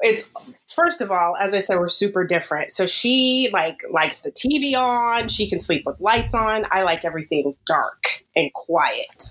[0.00, 0.28] it's
[0.68, 4.76] first of all as i said we're super different so she like likes the tv
[4.78, 9.30] on she can sleep with lights on i like everything dark and quiet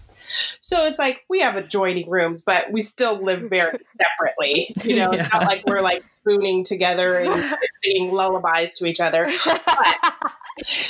[0.59, 4.73] So it's like we have adjoining rooms, but we still live very separately.
[4.83, 9.29] You know, it's not like we're like spooning together and singing lullabies to each other.
[9.45, 10.13] But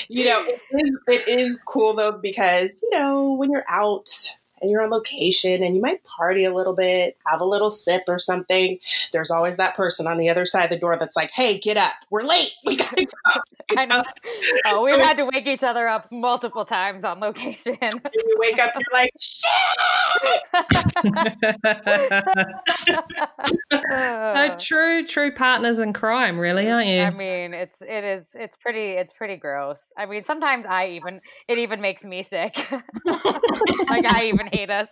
[0.09, 4.09] you know, it is it is cool though because you know when you're out
[4.63, 8.03] and you're on location and you might party a little bit, have a little sip
[8.07, 8.79] or something.
[9.11, 11.77] There's always that person on the other side of the door that's like, "Hey, get
[11.77, 13.41] up, we're late, we gotta go."
[13.77, 14.03] I know.
[14.67, 17.77] Oh, we've had to wake each other up multiple times on location.
[17.81, 19.49] And you wake up, and you're like, shit.
[24.33, 27.01] so true, true partners in crime, really, aren't you?
[27.01, 29.91] I mean, it's it is it's pretty it's pretty gross.
[29.97, 32.55] I mean, sometimes I even it even makes me sick.
[33.89, 34.87] like I even hate us.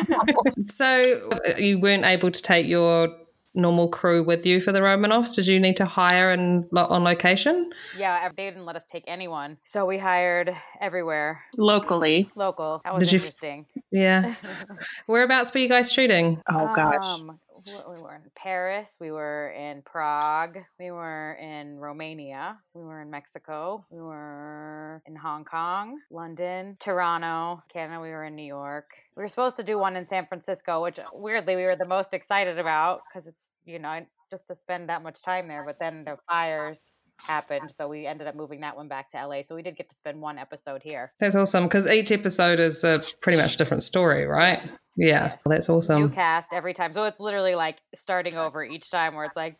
[0.66, 3.08] so uh, you weren't able to take your
[3.54, 5.34] normal crew with you for the Romanoffs?
[5.34, 7.70] Did you need to hire and on location?
[7.98, 12.30] Yeah, they didn't let us take anyone, so we hired everywhere locally.
[12.34, 12.80] Local.
[12.84, 13.66] That was Did interesting.
[13.74, 14.34] You, yeah.
[15.06, 16.40] Whereabouts were you guys shooting?
[16.48, 17.04] Oh gosh.
[17.04, 23.00] Um, We were in Paris, we were in Prague, we were in Romania, we were
[23.02, 28.90] in Mexico, we were in Hong Kong, London, Toronto, Canada, we were in New York.
[29.16, 31.86] We were supposed to do one in San Francisco, which uh, weirdly we were the
[31.86, 35.78] most excited about because it's, you know, just to spend that much time there, but
[35.78, 36.90] then the fires
[37.26, 37.72] happened.
[37.76, 39.42] So we ended up moving that one back to LA.
[39.46, 41.12] So we did get to spend one episode here.
[41.20, 44.68] That's awesome because each episode is a pretty much different story, right?
[44.96, 46.02] Yeah, that's awesome.
[46.02, 46.92] New cast every time.
[46.92, 49.56] So it's literally like starting over each time where it's like,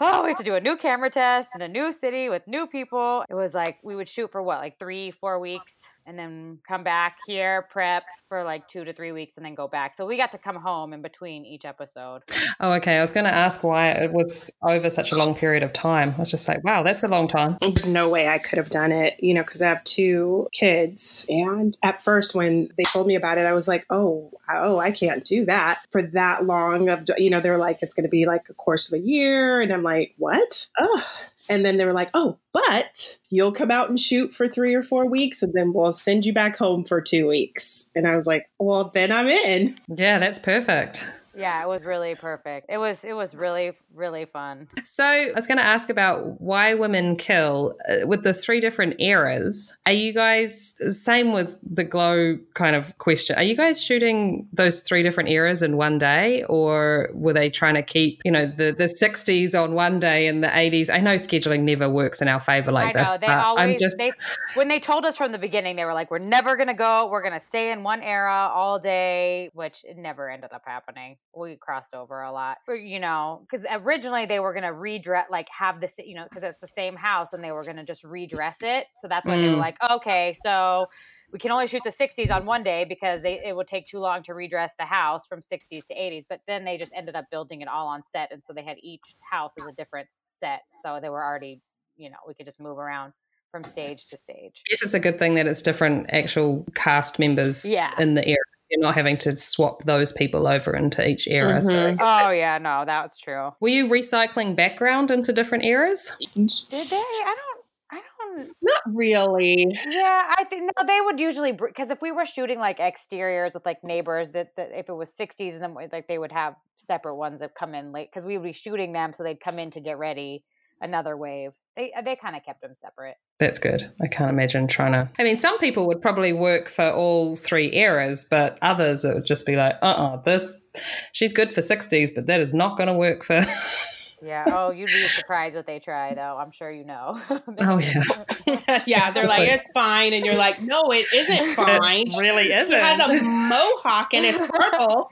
[0.00, 2.66] oh, we have to do a new camera test in a new city with new
[2.66, 3.24] people.
[3.30, 6.84] It was like we would shoot for what, like three, four weeks and then come
[6.84, 9.94] back here, prep for like two to three weeks, and then go back.
[9.96, 12.22] So we got to come home in between each episode.
[12.60, 12.98] Oh, okay.
[12.98, 16.14] I was going to ask why it was over such a long period of time.
[16.16, 17.58] I was just like, wow, that's a long time.
[17.60, 21.26] There's no way I could have done it, you know, because I have two kids.
[21.28, 24.90] And at first, when they told me about it, I was like, oh, oh, I
[24.90, 26.88] can't do that for that long.
[26.88, 29.60] Of you know, they're like, it's going to be like a course of a year,
[29.60, 30.68] and I'm like, what?
[30.78, 31.04] Oh,
[31.52, 34.82] and then they were like, oh, but you'll come out and shoot for three or
[34.82, 37.84] four weeks and then we'll send you back home for two weeks.
[37.94, 39.78] And I was like, well, then I'm in.
[39.86, 41.06] Yeah, that's perfect.
[41.34, 42.66] Yeah, it was really perfect.
[42.68, 44.68] It was it was really really fun.
[44.84, 49.00] So, I was going to ask about why women kill uh, with the three different
[49.00, 49.76] eras.
[49.86, 53.36] Are you guys same with the glow kind of question?
[53.36, 57.74] Are you guys shooting those three different eras in one day or were they trying
[57.74, 60.90] to keep, you know, the the 60s on one day and the 80s?
[60.92, 63.16] I know scheduling never works in our favor like I know, this.
[63.18, 63.96] They always just...
[63.96, 64.12] they,
[64.54, 67.08] when they told us from the beginning they were like we're never going to go,
[67.10, 71.56] we're going to stay in one era all day, which never ended up happening we
[71.56, 72.58] crossed over a lot.
[72.68, 76.42] You know, because originally they were going to redress, like have this, you know, because
[76.42, 78.86] it's the same house and they were going to just redress it.
[79.00, 79.42] So that's why mm.
[79.42, 79.60] they were mm.
[79.60, 80.86] like, okay, so
[81.32, 83.98] we can only shoot the 60s on one day because they, it would take too
[83.98, 86.24] long to redress the house from 60s to 80s.
[86.28, 88.32] But then they just ended up building it all on set.
[88.32, 90.62] And so they had each house as a different set.
[90.82, 91.60] So they were already,
[91.96, 93.12] you know, we could just move around
[93.50, 94.62] from stage to stage.
[94.68, 97.92] Yes, it's a good thing that it's different actual cast members yeah.
[97.98, 98.38] in the area
[98.72, 101.60] you're not having to swap those people over into each era.
[101.60, 101.68] Mm-hmm.
[101.68, 103.52] So oh yeah, no, that's true.
[103.60, 106.16] Were you recycling background into different eras?
[106.34, 106.96] Did they?
[106.96, 107.64] I don't.
[107.92, 108.48] I don't.
[108.62, 109.66] Not really.
[109.88, 110.86] Yeah, I think no.
[110.86, 114.70] They would usually because if we were shooting like exteriors with like neighbors, that, that
[114.72, 117.92] if it was '60s, and then like they would have separate ones that come in
[117.92, 120.44] late because we would be shooting them, so they'd come in to get ready
[120.80, 121.52] another wave.
[121.76, 123.16] They they kind of kept them separate.
[123.38, 123.90] That's good.
[124.00, 125.10] I can't imagine trying to.
[125.18, 129.24] I mean, some people would probably work for all three eras, but others it would
[129.24, 130.68] just be like, uh uh-uh, uh this,
[131.12, 133.40] she's good for 60s, but that is not going to work for.
[134.22, 134.44] yeah.
[134.48, 136.36] Oh, you'd be surprised what they try, though.
[136.38, 137.20] I'm sure you know.
[137.30, 138.82] oh, yeah.
[138.86, 139.10] yeah.
[139.10, 140.12] They're like, it's fine.
[140.12, 142.06] And you're like, no, it isn't fine.
[142.06, 142.72] It really isn't.
[142.72, 145.10] It has a mohawk and it's purple.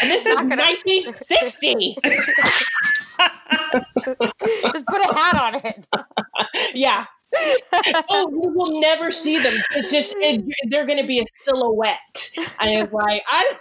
[0.00, 0.56] and this is gonna...
[0.56, 1.98] 1960.
[4.04, 5.88] Just put a hat on it.
[6.74, 7.06] yeah.
[8.10, 9.54] oh, we will never see them.
[9.72, 12.30] It's just it, they're going to be a silhouette.
[12.58, 13.52] I was like, I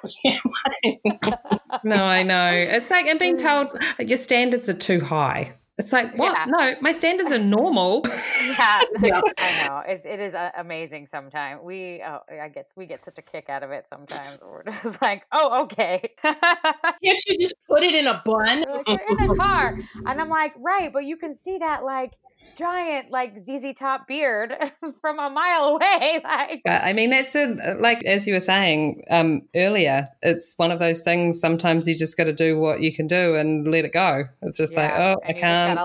[1.13, 1.83] don't.
[1.83, 2.49] no, I know.
[2.49, 3.41] It's like and being mm.
[3.41, 5.53] told your standards are too high.
[5.77, 6.33] It's like what?
[6.33, 6.45] Yeah.
[6.47, 8.01] No, my standards are normal.
[8.05, 9.83] yeah, yeah, I know.
[9.87, 11.05] It's it is uh, amazing.
[11.05, 13.87] Sometimes we, oh, I get we get such a kick out of it.
[13.87, 16.01] Sometimes we're just like, oh, okay.
[16.23, 18.65] Can't you just put it in a bun?
[18.87, 22.17] Like, in a car, and I'm like, right, but you can see that like
[22.55, 24.53] giant like ZZ Top beard
[25.01, 26.21] from a mile away.
[26.27, 30.09] Like, I mean, that's the like as you were saying um, earlier.
[30.21, 31.39] It's one of those things.
[31.39, 34.25] Sometimes you just got to do what you can do and let it go.
[34.41, 35.79] It's just yeah, like, oh, I can't.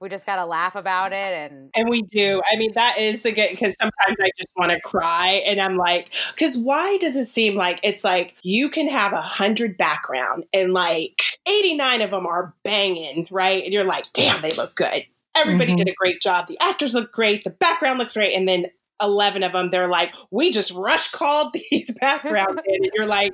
[0.00, 3.22] we just got to laugh about it and and we do i mean that is
[3.22, 7.16] the good because sometimes i just want to cry and i'm like because why does
[7.16, 12.10] it seem like it's like you can have a hundred background and like 89 of
[12.10, 15.04] them are banging right and you're like damn they look good
[15.36, 15.76] everybody Mhm.
[15.76, 16.46] did a great job.
[16.46, 17.44] The actors look great.
[17.44, 18.34] The background looks great.
[18.34, 18.66] And then
[19.00, 23.32] 11 of them they're like we just rush called these background in and you're like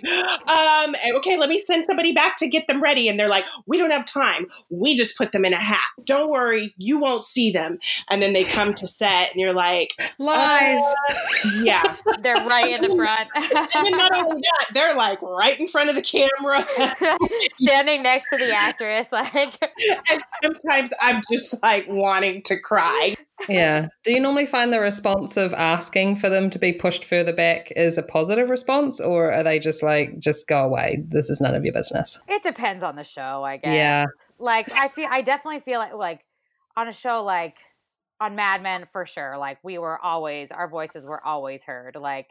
[0.49, 3.79] um okay let me send somebody back to get them ready and they're like we
[3.79, 4.47] don't have time.
[4.71, 5.89] We just put them in a hat.
[6.05, 7.79] Don't worry you won't see them.
[8.11, 10.83] And then they come to set and you're like Lies.
[11.63, 11.97] yeah.
[12.23, 13.29] They're right in the front.
[13.35, 16.65] and then not only that they're like right in front of the camera.
[17.53, 19.59] Standing next to the actress, like
[20.11, 23.15] and sometimes i'm just like wanting to cry
[23.49, 23.89] yeah.
[24.05, 27.73] Do you normally find the response of asking for them to be pushed further back
[27.77, 31.05] is a positive response, or are they just like, just go away?
[31.09, 32.23] This is none of your business.
[32.29, 33.75] it depends on the show, I guess.
[33.75, 34.07] Yeah.
[34.39, 36.25] Like I feel I definitely feel like like
[36.77, 37.57] on a show like
[38.21, 39.39] on Mad Men for sure.
[39.39, 41.97] Like we were always our voices were always heard.
[41.97, 42.29] Like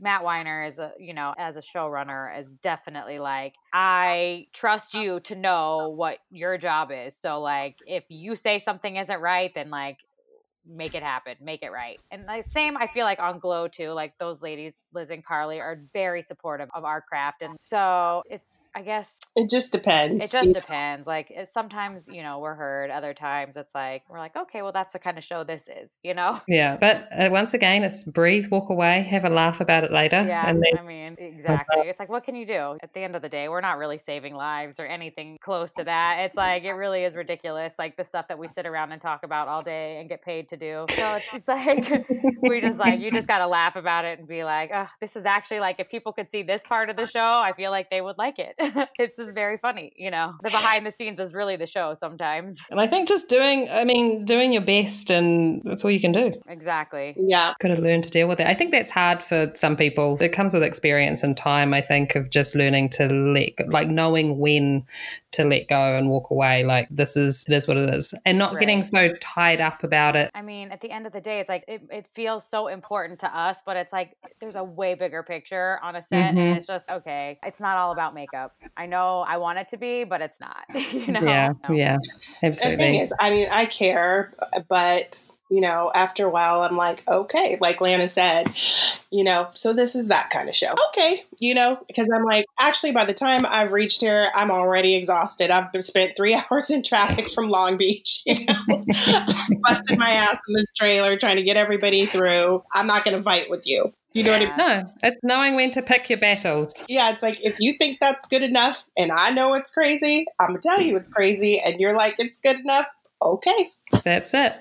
[0.00, 5.20] Matt Weiner is a you know as a showrunner is definitely like I trust you
[5.20, 7.16] to know what your job is.
[7.16, 9.98] So like if you say something isn't right, then like
[10.66, 12.00] make it happen, make it right.
[12.10, 15.60] And the same I feel like on Glow too, like those ladies, Liz and Carly,
[15.60, 17.42] are very supportive of our craft.
[17.42, 21.06] And so it's I guess it just depends it just depends.
[21.06, 22.90] Like it, sometimes, you know, we're heard.
[22.90, 25.90] Other times, it's like we're like, okay, well, that's the kind of show this is.
[26.02, 26.40] You know?
[26.48, 26.76] Yeah.
[26.76, 30.24] But uh, once again, it's breathe, walk away, have a laugh about it later.
[30.26, 30.48] Yeah.
[30.48, 31.88] And then I mean, exactly.
[31.88, 32.78] It's like, what can you do?
[32.82, 35.84] At the end of the day, we're not really saving lives or anything close to
[35.84, 36.20] that.
[36.20, 37.74] It's like it really is ridiculous.
[37.78, 40.48] Like the stuff that we sit around and talk about all day and get paid
[40.50, 40.86] to do.
[40.90, 44.28] So it's, it's like we just like you just got to laugh about it and
[44.28, 47.06] be like, oh, this is actually like if people could see this part of the
[47.06, 48.54] show, I feel like they would like it.
[48.98, 49.92] it's just very funny.
[49.96, 52.60] You know, the behind the scenes is really the show sometimes.
[52.70, 56.12] And I think just doing, I mean, doing your best, and that's all you can
[56.12, 56.32] do.
[56.48, 57.14] Exactly.
[57.16, 58.46] yeah Got to learn to deal with it.
[58.46, 60.18] I think that's hard for some people.
[60.20, 64.38] It comes with experience and time, I think, of just learning to let, like knowing
[64.38, 64.84] when
[65.32, 66.64] to let go and walk away.
[66.64, 68.14] Like, this is, it is what it is.
[68.24, 70.30] And not getting so tied up about it.
[70.34, 73.20] I mean, at the end of the day, it's like it, it feels so important
[73.20, 76.38] to us, but it's like there's a way bigger picture on a set, Mhm.
[76.38, 77.38] and it's just okay.
[77.44, 78.54] It's not all about makeup.
[78.76, 80.64] I know I want it to be, but it's not.
[80.92, 81.20] you know?
[81.20, 81.52] Yeah.
[81.68, 81.74] No.
[81.74, 81.98] Yeah.
[82.42, 84.34] The thing is, I mean, I care,
[84.68, 85.20] but
[85.50, 88.48] you know, after a while, I'm like, okay, like Lana said,
[89.10, 90.72] you know, so this is that kind of show.
[90.90, 94.94] Okay, you know, because I'm like, actually, by the time I've reached here, I'm already
[94.94, 95.50] exhausted.
[95.50, 98.22] I've spent three hours in traffic from Long Beach.
[98.24, 98.54] You know?
[98.88, 102.62] I've busted my ass in this trailer trying to get everybody through.
[102.72, 103.92] I'm not going to fight with you.
[104.12, 104.56] You know what I mean?
[104.56, 106.84] No, it's knowing when to pick your battles.
[106.88, 110.48] Yeah, it's like if you think that's good enough and I know it's crazy, I'm
[110.48, 112.86] gonna tell you it's crazy and you're like it's good enough.
[113.22, 113.70] Okay.
[114.02, 114.52] That's it.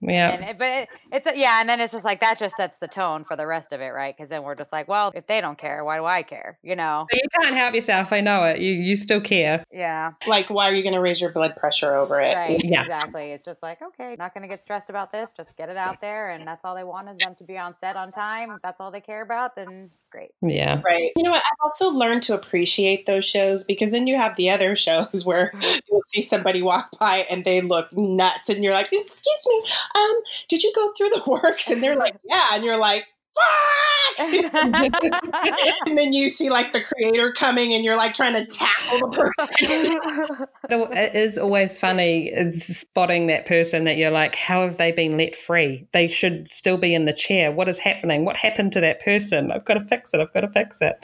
[0.00, 0.30] Yeah.
[0.30, 2.78] And it, but it, it's a, yeah, and then it's just like that just sets
[2.78, 4.16] the tone for the rest of it, right?
[4.16, 6.58] Because then we're just like, well, if they don't care, why do I care?
[6.62, 7.06] You know?
[7.10, 8.12] But you can't help yourself.
[8.12, 8.60] I know it.
[8.60, 9.64] You you still care.
[9.72, 12.34] Yeah, Like why are you gonna raise your blood pressure over it?
[12.34, 12.64] right.
[12.64, 12.82] Yeah.
[12.82, 13.30] Exactly.
[13.32, 15.32] It's just like okay, not going to get stressed about this.
[15.36, 17.74] Just get it out there, and that's all they want is them to be on
[17.74, 18.50] set on time.
[18.50, 20.30] If that's all they care about, then great.
[20.42, 20.80] Yeah.
[20.84, 21.10] Right.
[21.16, 21.42] You know what?
[21.44, 25.52] I've also learned to appreciate those shows because then you have the other shows where
[25.54, 25.78] mm-hmm.
[25.90, 29.62] you'll see somebody walk by and they look nuts and you're like, excuse me,
[29.94, 30.16] um,
[30.48, 31.70] did you go through the works?
[31.70, 32.50] And they're like, yeah.
[32.52, 33.88] And you're like, fuck.
[35.86, 39.32] and then you see like the creator coming and you're like trying to tackle the
[40.68, 40.92] person.
[40.92, 45.16] It is always funny uh, spotting that person that you're like, how have they been
[45.16, 45.86] let free?
[45.92, 47.52] They should still be in the chair.
[47.52, 48.24] What is happening?
[48.24, 49.52] What happened to that person?
[49.52, 50.20] I've got to fix it.
[50.20, 50.96] I've got to fix it.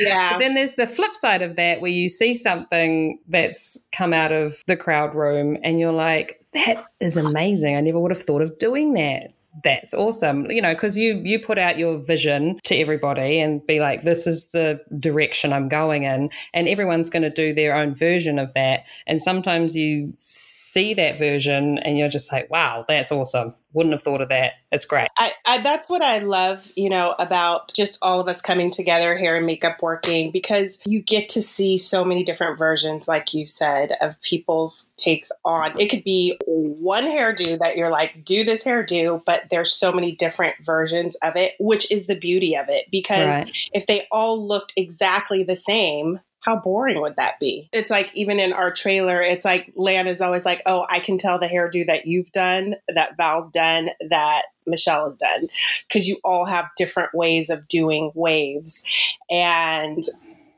[0.00, 0.32] yeah.
[0.32, 4.32] But then there's the flip side of that where you see something that's come out
[4.32, 7.76] of the crowd room and you're like, that is amazing.
[7.76, 9.34] I never would have thought of doing that.
[9.64, 10.50] That's awesome.
[10.50, 14.26] You know, because you you put out your vision to everybody and be like, this
[14.26, 16.30] is the direction I'm going in.
[16.54, 18.84] And everyone's going to do their own version of that.
[19.06, 23.54] And sometimes you see that version and you're just like, wow, that's awesome.
[23.78, 24.54] Wouldn't have thought of that.
[24.72, 25.06] It's great.
[25.16, 29.16] I, I that's what I love, you know, about just all of us coming together,
[29.16, 33.46] hair and makeup working, because you get to see so many different versions, like you
[33.46, 35.78] said, of people's takes on.
[35.80, 40.10] It could be one hairdo that you're like, do this hairdo, but there's so many
[40.10, 42.86] different versions of it, which is the beauty of it.
[42.90, 43.56] Because Right.
[43.72, 47.68] if they all looked exactly the same, how boring would that be?
[47.72, 51.18] It's like even in our trailer, it's like Lan is always like, "Oh, I can
[51.18, 55.48] tell the hairdo that you've done, that Val's done, that Michelle has done,
[55.88, 58.82] because you all have different ways of doing waves,
[59.30, 60.02] and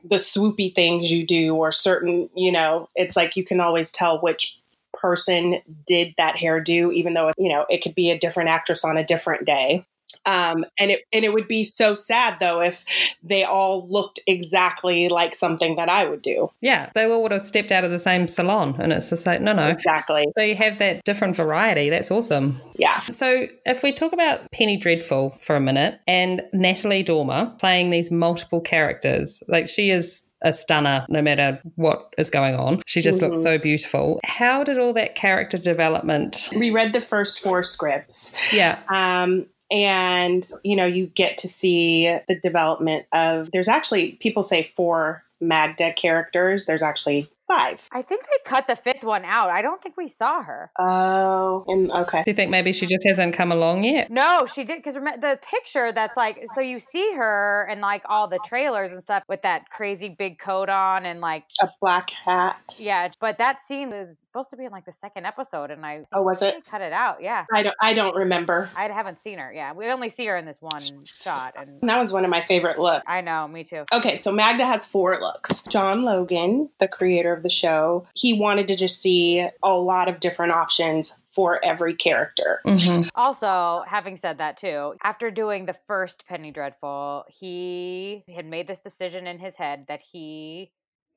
[0.03, 4.19] the swoopy things you do, or certain, you know, it's like you can always tell
[4.21, 4.59] which
[4.93, 8.97] person did that hairdo, even though you know it could be a different actress on
[8.97, 9.85] a different day.
[10.25, 12.83] Um, and it and it would be so sad though if
[13.23, 16.49] they all looked exactly like something that I would do.
[16.61, 19.41] Yeah, they all would have stepped out of the same salon, and it's just like
[19.41, 19.67] no, no.
[19.69, 20.25] Exactly.
[20.37, 21.89] So you have that different variety.
[21.89, 22.61] That's awesome.
[22.75, 22.99] Yeah.
[23.11, 28.11] So if we talk about Penny Dreadful for a minute and Natalie Dormer playing these
[28.11, 32.81] multiple characters, like she is a stunner no matter what is going on.
[32.87, 33.43] She just looks Mhm.
[33.43, 34.19] so beautiful.
[34.25, 36.49] How did all that character development?
[36.55, 38.33] We read the first four scripts.
[38.51, 38.79] Yeah.
[38.89, 44.63] Um, and you know, you get to see the development of there's actually people say
[44.75, 46.65] four Magda characters.
[46.65, 47.87] There's actually five.
[47.91, 49.49] I think they cut the fifth one out.
[49.49, 50.71] I don't think we saw her.
[50.79, 52.23] Oh, and okay.
[52.23, 54.09] Do you think maybe she just hasn't come along yet?
[54.09, 58.03] No, she did because remember the picture that's like so you see her and like
[58.07, 62.09] all the trailers and stuff with that crazy big coat on and like A black
[62.11, 62.77] hat.
[62.79, 66.01] yeah, but that scene was supposed to be in like the second episode and I
[66.13, 66.55] Oh, was it?
[66.55, 67.21] they cut it out.
[67.21, 67.75] Yeah, I don't.
[67.81, 68.69] I don't remember.
[68.75, 69.51] I haven't seen her.
[69.53, 72.31] Yeah, we only see her in this one shot, and And that was one of
[72.31, 73.03] my favorite looks.
[73.07, 73.83] I know, me too.
[73.91, 75.61] Okay, so Magda has four looks.
[75.63, 80.19] John Logan, the creator of the show, he wanted to just see a lot of
[80.19, 82.61] different options for every character.
[82.65, 83.07] Mm-hmm.
[83.15, 88.81] Also, having said that too, after doing the first Penny Dreadful, he had made this
[88.81, 90.71] decision in his head that he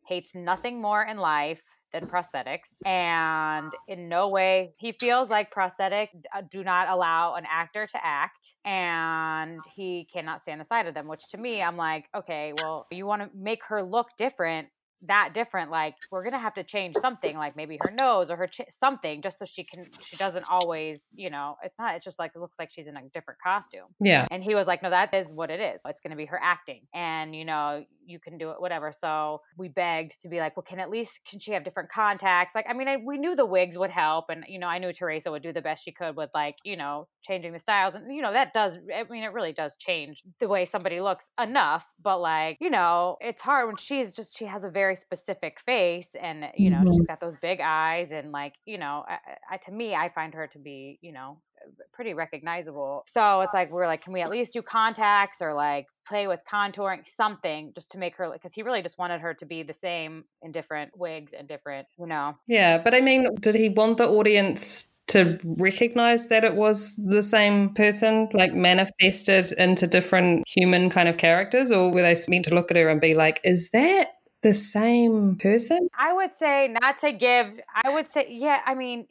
[0.07, 1.62] hates nothing more in life
[1.95, 7.45] than prosthetics and in no way he feels like prosthetic uh, do not allow an
[7.49, 11.77] actor to act and he cannot stand the sight of them which to me i'm
[11.77, 14.66] like okay well you want to make her look different
[15.07, 18.46] that different like we're gonna have to change something like maybe her nose or her
[18.46, 22.18] ch- something just so she can she doesn't always you know it's not it's just
[22.18, 23.86] like it looks like she's in a different costume.
[24.00, 24.26] Yeah.
[24.30, 25.80] and he was like no that is what it is.
[25.86, 26.82] It's gonna be her acting.
[26.94, 28.92] And you know you can do it whatever.
[28.92, 32.55] So we begged to be like well can at least can she have different contacts?
[32.55, 34.88] Like i mean I, we knew the wigs would help and you know i knew
[34.88, 38.14] Theraesa would do the best she could with like you know changing the styles and
[38.14, 41.86] you know that does i mean it really does change the way somebody looks enough
[42.02, 46.09] but like you know it's hard when she's just she has a very specific face
[46.20, 47.05] and you know she's mm-hmm.
[47.05, 50.47] got those big eyes and like you know I, I, to me i find her
[50.49, 54.30] to be you know uh, pretty recognizable so it's like we're like can we at
[54.30, 58.55] least do contacts or like play with contouring something just to make her look because
[58.55, 62.07] he really just wanted her to be the same in different wigs and different you
[62.07, 62.78] know Yeah.
[62.78, 67.74] But I mean, did he want the audience to recognize that it was the same
[67.74, 71.70] person, like manifested into different human kind of characters?
[71.70, 74.09] Or were they meant to look at her and be like, is that
[74.45, 75.88] the same person?
[75.99, 77.47] I would say not to give.
[77.84, 79.09] I would say, yeah, I mean,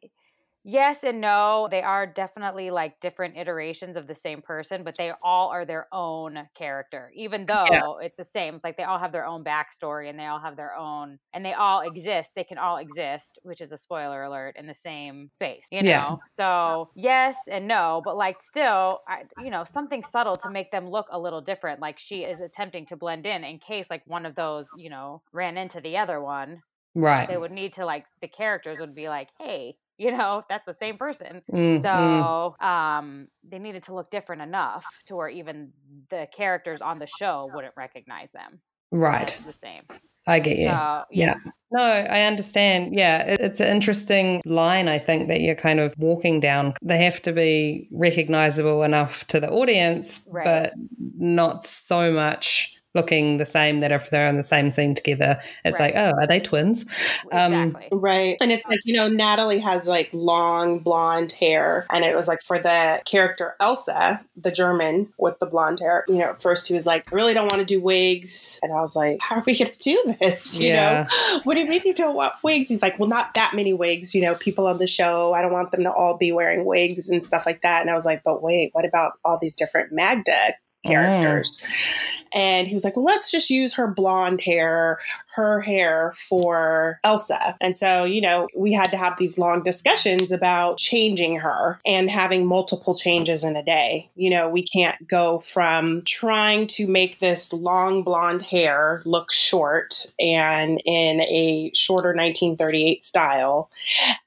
[0.63, 1.67] yes and no.
[1.69, 5.87] They are definitely like different iterations of the same person, but they all are their
[5.93, 7.81] own character, even though Yeah.
[8.01, 8.55] it's the same.
[8.55, 11.45] It's like they all have their own backstory and they all have their own, and
[11.45, 12.31] they all exist.
[12.35, 15.91] They can all exist, which is a spoiler alert, in the same space, you know?
[15.91, 16.15] Yeah.
[16.39, 20.87] So, yes and no, but like still, I, you know, something subtle to make them
[20.89, 21.79] look a little different.
[21.81, 25.23] Like she is attempting to blend in in case like one of those, you know,
[25.31, 26.63] ran into the other one
[26.95, 27.29] Right.
[27.29, 30.73] they would need to like the characters would be like hey you know that's the
[30.73, 31.81] same person Mm, mm.
[31.81, 35.71] so um they needed to look different enough to where even
[36.09, 38.59] the characters on the show wouldn't recognize them
[38.91, 39.37] right.
[39.45, 39.83] the same
[40.25, 40.67] I get you.
[40.69, 41.35] so yeah.
[41.69, 42.95] No, I understand.
[42.95, 46.75] Yeah, it- it's an interesting line, I think, that you're kind of walking down.
[46.81, 50.45] They have to be recognizable enough to the audience, Right.
[50.45, 50.73] but
[51.17, 55.79] not so much looking the same that if they're on the same scene together, it's
[55.79, 55.93] Right.
[55.95, 56.85] like, oh, are they twins?
[57.31, 58.37] Um, Right.
[58.41, 61.85] And it's like, you know, Natalie has like long blonde hair.
[61.89, 66.15] And it was like for the character Elsa, the German with the blonde hair, you
[66.15, 68.59] know, at first he was like, I really don't want to do wigs.
[68.61, 70.57] And I was like, how are we going to do this?
[70.63, 71.07] You Yeah.
[71.07, 72.69] know, what do you mean you don't want wigs?
[72.69, 74.13] He's like, well, not that many wigs.
[74.13, 77.09] You know, people on the show, I don't want them to all be wearing wigs
[77.09, 77.81] and stuff like that.
[77.81, 80.53] And I was like, but wait, what about all these different Magda
[80.83, 81.63] characters?
[81.63, 82.27] Oh.
[82.33, 84.99] And he was like, well, let's just use her blonde hair,
[85.35, 87.55] her hair for Elsa.
[87.61, 92.09] And so, you know, we had to have these long discussions about changing her and
[92.09, 94.09] having multiple changes in a day.
[94.15, 100.07] You know, we can't go from trying to make this long blonde hair look short
[100.19, 103.69] and in a shorter 1938 style,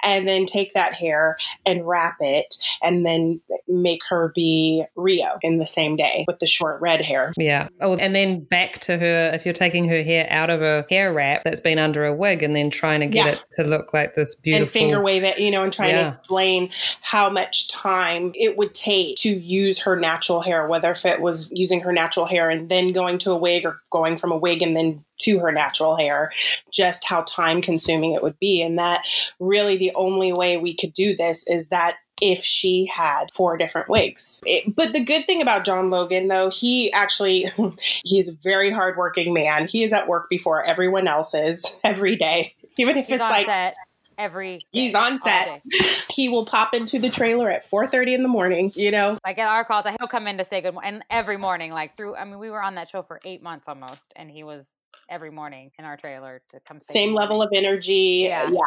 [0.02, 5.58] and then take that hair and wrap it and then make her be Rio in
[5.58, 7.32] the same day with the short red hair.
[7.38, 7.68] Yeah.
[7.80, 11.12] Oh, and then back to her, if you're taking her hair out of a hair
[11.12, 13.32] wrap that's been under a wig and then trying to get Yeah.
[13.32, 14.62] it to look like this beautiful.
[14.62, 16.08] and finger wave it, you know, and trying Yeah.
[16.08, 16.70] to explain
[17.00, 21.50] how much time it would take to use her natural hair, whether if it was
[21.52, 24.62] using her natural hair and then going to a wig or going from a wig
[24.62, 26.30] and then to her natural hair,
[26.70, 28.60] just how time consuming it would be.
[28.62, 29.02] And that
[29.40, 33.88] really the only way we could do this is that if she had four different
[33.88, 34.40] wigs.
[34.46, 37.46] It, but the good thing about John Logan, though, he actually
[38.04, 39.66] he's a very hardworking man.
[39.66, 43.46] He is at work before everyone else is every day, even if He's it's like
[43.46, 43.76] set
[44.18, 44.66] every.
[44.70, 45.62] he's on set.
[46.08, 48.72] He will pop into the trailer at four thirty in the morning.
[48.74, 51.36] You know, Like at our calls, he'll come in to say good morning, and every
[51.36, 52.16] morning, like through.
[52.16, 54.66] I mean, we were on that show for eight months almost, and he was
[55.08, 56.78] every morning in our trailer to come.
[56.82, 58.26] Say same level of energy.
[58.28, 58.48] Yeah.
[58.50, 58.58] yeah,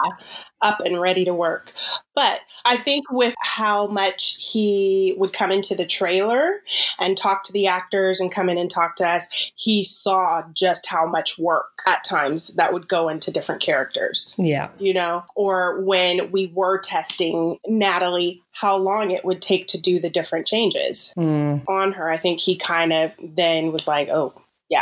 [0.61, 1.71] up and ready to work.
[2.15, 6.61] But I think with how much he would come into the trailer
[6.99, 10.85] and talk to the actors and come in and talk to us, he saw just
[10.87, 14.35] how much work at times that would go into different characters.
[14.37, 14.69] Yeah.
[14.79, 19.99] You know, or when we were testing Natalie, how long it would take to do
[19.99, 21.63] the different changes Mm.
[21.67, 22.09] on her.
[22.09, 24.33] I think he kind of then was like, oh,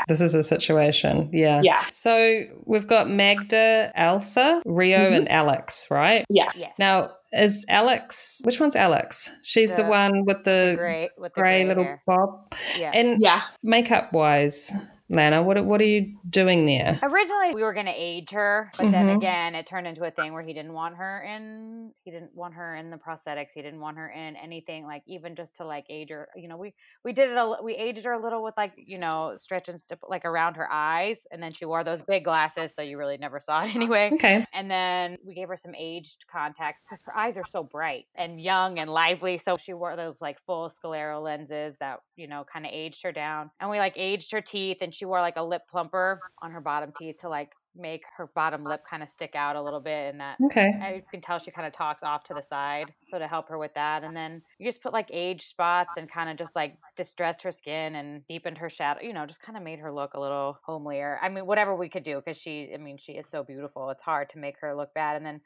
[0.07, 1.29] This is a situation.
[1.33, 1.61] Yeah.
[1.63, 5.15] yeah, So we've got Magda, Elsa, Rio, Mhm.
[5.17, 6.25] and Alex, right?
[6.29, 6.51] yeah.
[6.55, 6.71] Yes.
[6.77, 9.31] Now, is Alex, which one's Alex?
[9.43, 12.01] She's the, The- one with the, Great with the grey gray little hair.
[12.07, 12.53] bob.
[12.77, 12.91] Yeah.
[12.93, 13.41] And Yeah.
[13.63, 14.71] makeup wise,
[15.09, 16.99] Lana, what, what are you doing there?
[17.01, 19.15] Originally, we were going to age her, but then Mhm.
[19.17, 21.93] again, it turned into a thing where he didn't want her in.
[22.03, 23.51] He didn't want her in the prosthetics.
[23.53, 26.27] He didn't want her in anything like even just to like age her.
[26.35, 26.73] You know, we
[27.05, 27.37] we did it.
[27.37, 30.55] A, we aged her a little with like you know stretch and stip like around
[30.55, 33.73] her eyes, and then she wore those big glasses, so you really never saw it
[33.75, 34.09] anyway.
[34.13, 34.45] Okay.
[34.53, 38.41] And then we gave her some aged contacts because her eyes are so bright and
[38.41, 39.37] young and lively.
[39.37, 43.11] So she wore those like full scleral lenses that, you know, kind of aged her
[43.11, 43.51] down.
[43.59, 46.59] And we like aged her teeth and she wore like a lip plumper on her
[46.61, 50.09] bottom teeth to like make her bottom lip kind of stick out a little bit
[50.09, 50.73] and that Okay.
[50.81, 52.95] I can tell she kind of talks off to the side.
[53.03, 54.03] So to help her with that.
[54.03, 57.51] And then you just put like age spots and kind of just like distressed her
[57.51, 60.57] skin and deepened her shadow, you know, just kind of made her look a little
[60.67, 61.19] homelier.
[61.21, 63.91] I mean, whatever we could do because she, I mean, she is so beautiful.
[63.91, 65.15] It's hard to make her look bad.
[65.15, 65.41] And then,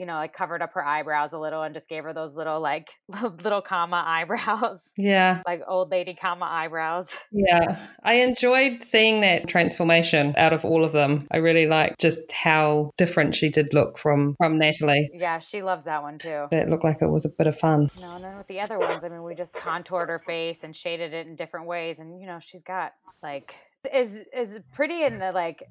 [0.00, 2.58] you know, like covered up her eyebrows a little and just gave her those little
[2.58, 2.88] like
[3.44, 5.42] little comma eyebrows, Yeah.
[5.46, 7.10] like old lady comma eyebrows.
[7.32, 7.78] Yeah.
[8.02, 11.26] I enjoyed seeing that transformation out of all of them.
[11.30, 15.10] I really like just how different she did look from from Natalie.
[15.12, 16.46] Yeah, she loves that one too.
[16.50, 17.90] That looked like it was a bit of fun.
[18.00, 20.74] No, and then with the other ones, I mean, we just contoured her face and
[20.74, 22.92] shaded it in different ways, and you know, she's got
[23.22, 23.54] like
[23.92, 25.62] is is pretty in the like,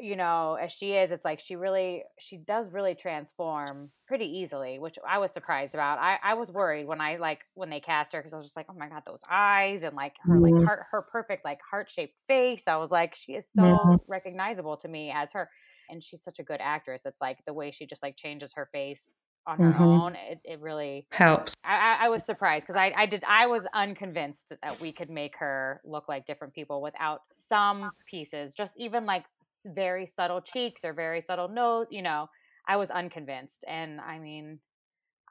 [0.00, 1.10] you know, as she is.
[1.10, 5.98] It's like she really she does really transform pretty easily, which I was surprised about.
[5.98, 8.56] I I was worried when I like when they cast her because I was just
[8.56, 11.90] like, oh my god, those eyes and like her like heart her perfect like heart
[11.90, 12.62] shaped face.
[12.66, 14.00] I was like, she is so Mhm.
[14.06, 15.50] recognizable to me as her,
[15.88, 17.02] and she's such a good actress.
[17.04, 19.08] It's like the way she just like changes her face
[19.46, 19.80] on her Mhm.
[19.80, 20.16] own.
[20.16, 21.54] It it really Helps.
[21.64, 25.10] I, I- I was surprised because I, I did I was unconvinced that we could
[25.10, 29.24] make her look like different people without some pieces, just even like
[29.66, 31.88] very subtle cheeks or very subtle nose.
[31.90, 32.28] You know,
[32.66, 34.60] I was unconvinced, and I mean,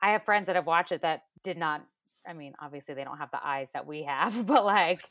[0.02, 1.86] I have friends that have watched it that did not.
[2.30, 5.02] I mean, obviously they don't have the eyes that we have, but like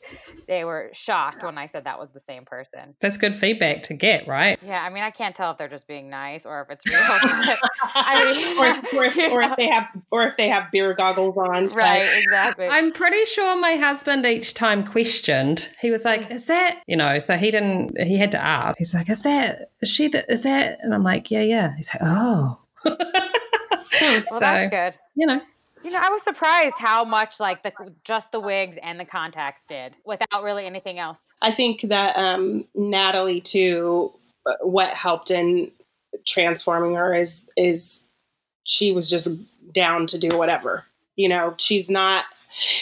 [0.47, 2.95] they were shocked when I said that was the same person.
[3.01, 4.57] That's good feedback to get, right?
[4.65, 6.97] Yeah, I mean, I can't tell if they're just being nice or if it's real.
[7.93, 10.93] I mean, or, if, or, if, or if they have or if they have beer
[10.93, 11.67] goggles on.
[11.67, 12.67] right, exactly.
[12.67, 15.69] I'm pretty sure my husband each time questioned.
[15.81, 16.31] He was like, mm.
[16.31, 17.99] "Is that you know?" So he didn't.
[17.99, 18.77] He had to ask.
[18.77, 19.71] He's like, "Is that?
[19.81, 20.07] Is she?
[20.07, 25.01] The, is that?" And I'm like, "Yeah, yeah." He's like, "Oh." well, so that's good.
[25.15, 25.41] you know,
[25.83, 27.71] You know, I was surprised how much like the
[28.03, 31.31] just the wigs and the contacts did without really anything else.
[31.41, 34.11] I think that um, Natalie too.
[34.45, 35.71] uh, What helped in
[36.27, 38.03] transforming her is is
[38.65, 39.29] she was just
[39.73, 40.85] down to do whatever.
[41.15, 42.25] You know, she's not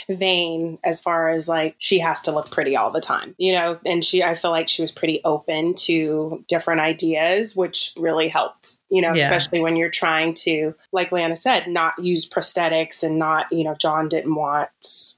[0.10, 3.36] vain as far as like she has to look pretty all the time.
[3.38, 7.94] You know, and she I feel like she was pretty open to different ideas, which
[7.98, 8.78] really helped.
[8.90, 9.26] You know, Yeah.
[9.26, 13.76] especially when you're trying to, like Lana said, not use prosthetics and not, you know,
[13.76, 14.70] John didn't want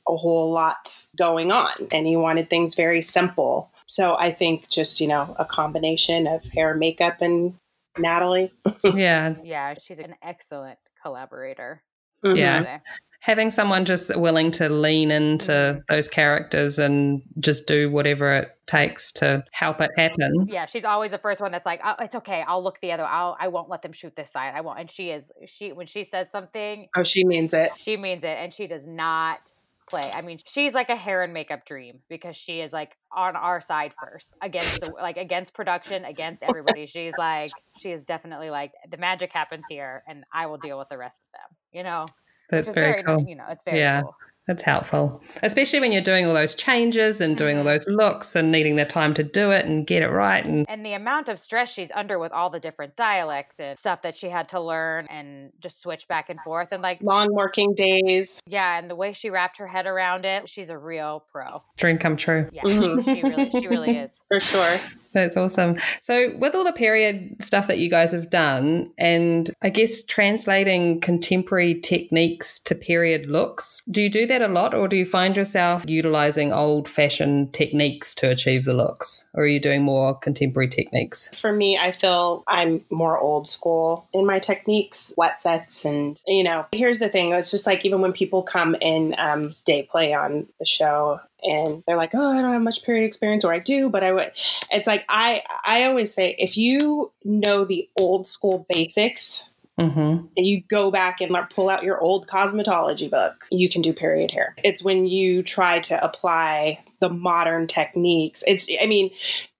[0.07, 3.71] a whole lot going on and he wanted things very simple.
[3.87, 7.55] So I think just, you know, a combination of hair, makeup, and
[7.97, 8.51] Natalie.
[8.83, 11.81] yeah, Yeah, she's an excellent collaborator.
[12.23, 12.37] Mm-hmm.
[12.37, 12.79] Yeah.
[13.21, 13.31] I'd say.
[13.31, 19.11] having someone just willing to lean into those characters and just do whatever it takes
[19.13, 20.47] to help it happen.
[20.47, 23.05] Yeah, she's always the first one that's like, oh, "It's okay, I'll look the other.
[23.05, 24.53] I'll I won't let them shoot this side.
[24.55, 27.71] I won't." And she is she when she says something, Oh, she means it.
[27.77, 29.51] she means it, and she does not
[29.89, 30.11] play.
[30.13, 33.59] I mean, she's like a hair and makeup dream because she is like on our
[33.59, 36.85] side first against the like against production, against everybody.
[36.85, 37.49] She's like
[37.79, 41.17] she is definitely like the magic happens here, and I will deal with the rest
[41.17, 41.57] of them.
[41.73, 42.05] You know,
[42.49, 43.23] That's Which is very, cool.
[43.27, 44.01] You know, it's very Yeah.
[44.01, 44.15] cool.
[44.47, 48.51] That's helpful, especially when you're doing all those changes and doing all those looks and
[48.51, 50.43] needing the time to do it and get it right.
[50.43, 54.01] And And the amount of stress she's under with all the different dialects and stuff
[54.01, 56.69] that she had to learn and just switch back and forth.
[56.71, 58.39] And like, Long working days.
[58.47, 61.61] yeah, and the way she wrapped her head around it, she's a real pro.
[61.77, 62.49] dream come true.
[62.51, 63.03] Yeah, Mhm.
[63.05, 64.09] she really, she really is.
[64.29, 64.79] For sure.
[65.11, 65.77] That's awesome.
[66.01, 71.01] So, with all the period stuff that you guys have done, and I guess translating
[71.01, 75.35] contemporary techniques to period looks, do you do that a lot, or do you find
[75.35, 80.67] yourself utilizing old fashioned techniques to achieve the looks, or are you doing more contemporary
[80.67, 81.35] techniques?
[81.39, 86.43] For me, I feel I'm more old school in my techniques, wet sets, and you
[86.43, 87.31] know, here's the thing.
[87.31, 91.83] It's just like even when people come in um, day play on the show and
[91.87, 94.31] they're like, "Oh, I don't have much period experience," or I do, but I would.
[94.71, 99.45] It's like I I always say, if you know the old school basics,
[99.79, 100.25] Mm-hmm.
[100.35, 103.93] and you go back and like, pull out your old cosmetology book, you can do
[103.93, 104.53] period hair.
[104.61, 108.43] It's when you try to apply the modern techniques.
[108.45, 109.09] It's, I mean,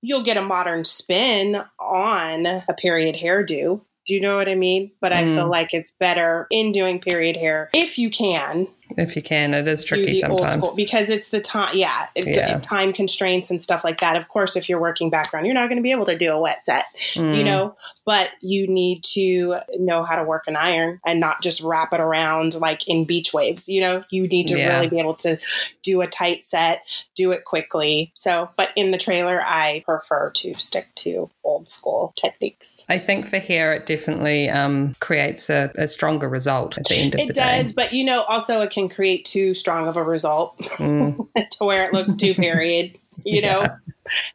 [0.01, 3.79] you'll get a modern spin on a period hairdo.
[4.05, 4.91] Do you know what I mean?
[4.99, 5.51] But I feel Mm.
[5.51, 8.67] like it's better in doing period hair if you can
[8.97, 10.71] If you can, it is tricky sometimes.
[10.73, 11.75] because it's the time.
[11.75, 12.59] Yeah, it, Yeah.
[12.59, 14.15] time constraints and stuff like that.
[14.15, 16.39] Of course, if you're working background, you're not going to be able to do a
[16.39, 16.85] wet set
[17.15, 17.45] you Mm.
[17.45, 17.75] know
[18.05, 21.99] but you need to know how to work an iron and not just wrap it
[21.99, 24.75] around like in beach waves you know you need to Yeah.
[24.75, 25.37] really be able to
[25.83, 26.81] do a tight set
[27.15, 32.13] do it quickly so but in the trailer i prefer to stick to old school
[32.19, 36.95] techniques I think for hair, it definitely um, creates a, a stronger result at the
[36.95, 37.57] end of the it day.
[37.57, 41.27] does but you know also it can create too strong of a result Mm.
[41.51, 43.65] to where it looks too period you know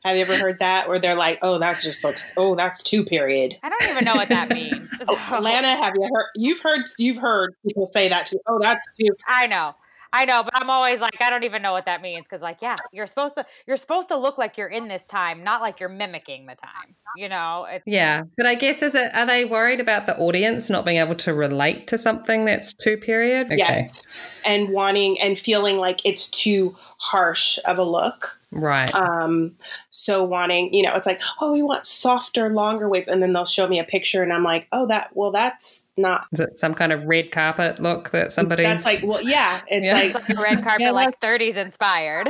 [0.05, 3.05] have you ever heard that where they're like oh that just looks oh that's too
[3.05, 4.89] period I don't even know what that means.
[5.09, 6.27] Oh, Lana, have you heard?
[6.37, 6.83] You've heard.
[6.99, 8.39] You've heard people say that too.
[8.47, 9.09] Oh, that's too.
[9.27, 9.75] I know.
[10.15, 12.63] I know, but I'm always like, I don't even know what that means because, like,
[12.63, 15.81] yeah, you're supposed to, you're supposed to look like you're in this time, not like
[15.81, 16.95] you're mimicking the time.
[17.17, 20.71] You know, it's, Yeah, but I guess is it are they worried about the audience
[20.71, 23.47] not being able to relate to something that's too period?
[23.47, 23.57] Okay.
[23.59, 24.03] Yes,
[24.47, 28.39] and wanting and feeling like it's too harsh of a look.
[28.55, 28.93] Right.
[28.95, 29.57] Um,
[29.91, 33.45] so wanting, you know, it's like, oh, we want softer, longer waves, and then they'll
[33.45, 36.27] show me a picture, and I'm like, oh, that, well, that's not.
[36.33, 38.63] is it some kind of red carpet look that somebody?
[38.63, 40.01] That's like, well, yeah, it's Yeah.
[40.01, 42.29] it's like, like a red carpet, Yeah, like 30s inspired.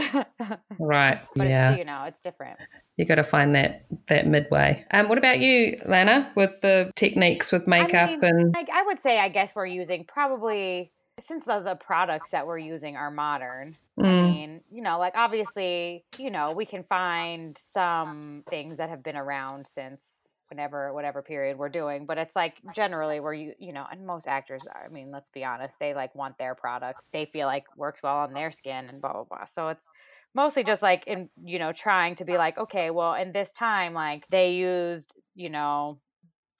[0.79, 1.21] right.
[1.37, 1.71] but yeah.
[1.71, 2.59] it's, you know, it's different.
[2.97, 4.85] you got to find that that midway.
[4.91, 9.01] Um, what about you, Lana, with the techniques with makeup mean, and Like, I would
[9.03, 13.79] say, I guess we're using probably, since the, the products that we're using are modern,
[14.03, 18.91] I Mm, mean, you know, like obviously, you know, we can find some things that
[18.91, 23.55] have been around since whenever whatever period we're doing, but it's like generally where you
[23.59, 26.55] you know, and most actors are, I mean, let's be honest, they like want their
[26.55, 27.07] products.
[27.13, 29.47] They feel like works well on their skin and blah blah blah.
[29.47, 29.91] So it's
[30.35, 33.95] mostly just like in you know, trying to be like, okay, well, in this time
[33.95, 36.01] like they used, you know,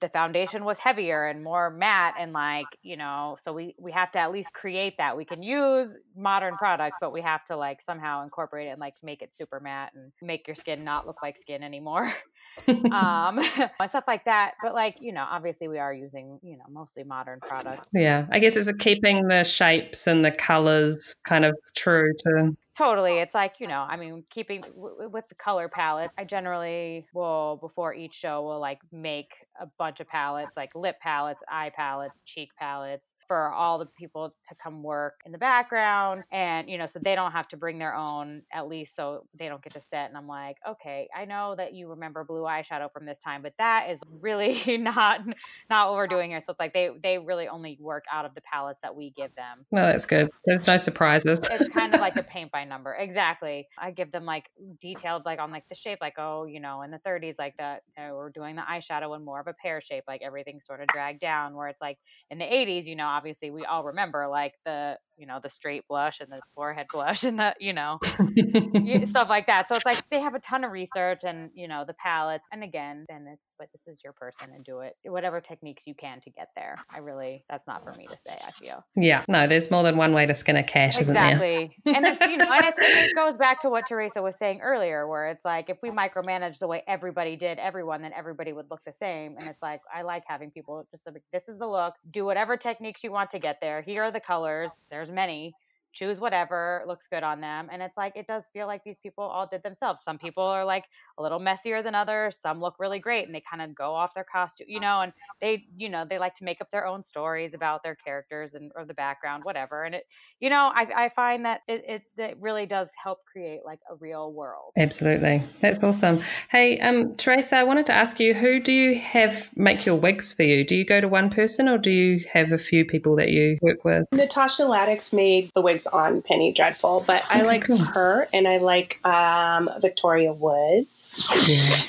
[0.05, 4.11] the foundation was heavier and more matte and like you know so we we have
[4.11, 5.17] to at least create that.
[5.17, 8.93] We can use modern products but we have to like somehow incorporate it and like
[9.01, 12.13] make it super matte and make your skin not look like skin anymore.
[12.69, 13.39] Um
[13.79, 17.03] and stuff like that but like you know obviously we are using you know mostly
[17.03, 17.89] modern products.
[17.91, 22.55] Yeah, I guess is it keeping the shapes and the colors kind of true to
[22.77, 23.19] Totally.
[23.19, 26.25] Oh, it's like, you know, I mean, keeping w- w- with the color palette, I
[26.25, 31.41] generally will, before each show, will like make a bunch of palettes, like lip palettes,
[31.49, 36.23] eye palettes, cheek palettes for all the people to come work in the background.
[36.31, 39.47] And, you know, so they don't have to bring their own, at least so they
[39.47, 40.09] don't get to set.
[40.09, 43.53] And I'm like, okay, I know that you remember blue eyeshadow from this time, but
[43.57, 45.21] that is really not,
[45.69, 46.41] not what we're doing here.
[46.41, 49.33] So it's like they, they really only work out of the palettes that we give
[49.35, 50.29] them No, that's good.
[50.45, 51.47] There's no surprises.
[51.51, 54.49] it's kind of like a paint by number exactly i give them like
[54.79, 57.83] detailed like on like the shape like oh you know in the 30s like that
[57.97, 60.87] uh, we're doing the eyeshadow in more of a pear shape like everything's sort of
[60.87, 61.97] dragged down where it's like
[62.29, 65.87] in the 80s you know obviously we all remember like the you know the straight
[65.87, 67.99] blush and the forehead blush and the you know
[69.05, 69.67] stuff like that.
[69.69, 72.63] So it's like they have a ton of research and you know the palettes and
[72.63, 76.19] again then it's but this is your person and do it whatever techniques you can
[76.21, 76.77] to get there.
[76.93, 78.83] I really that's not for me to say i feel.
[78.95, 81.35] Yeah, no, there's more than one way to skin a cat, isn't there?
[81.35, 84.61] exactly and it's you know and it's, it goes back to what Theraesa was saying
[84.61, 88.69] earlier where it's like if we micromanage the way everybody did everyone then everybody would
[88.69, 91.67] look the same and it's like i like having people just like this is the
[91.67, 93.81] look do whatever techniques you want to get there.
[93.81, 94.71] Here are the colors.
[94.89, 95.53] There's many
[95.95, 97.69] choose whatever looks good on them.
[97.71, 100.03] And it's like, it does feel like these people all did themselves.
[100.03, 100.83] Some people are like
[101.17, 102.37] a little messier than others.
[102.37, 105.13] Some look really great and they kind of go off their costume, you know, and
[105.39, 108.71] they, you know, they like to make up their own stories about their characters and
[108.75, 109.83] or the background, whatever.
[109.83, 110.03] And it,
[110.39, 113.95] you know, I, I find that it, it, it really does help create like a
[113.95, 114.73] real world.
[114.77, 115.41] Absolutely.
[115.61, 116.19] That's awesome.
[116.49, 120.33] Hey, um, Theraesa, I wanted to ask you, who do you have make your wigs
[120.33, 120.65] for you?
[120.65, 123.57] Do you go to one person or do you have a few people that you
[123.61, 124.09] work with?
[124.11, 128.99] Natascha Ladek made the wigs on Penny Dreadful, but I like her and I like
[129.05, 131.25] um, Victoria Woods.
[131.47, 131.81] Yeah.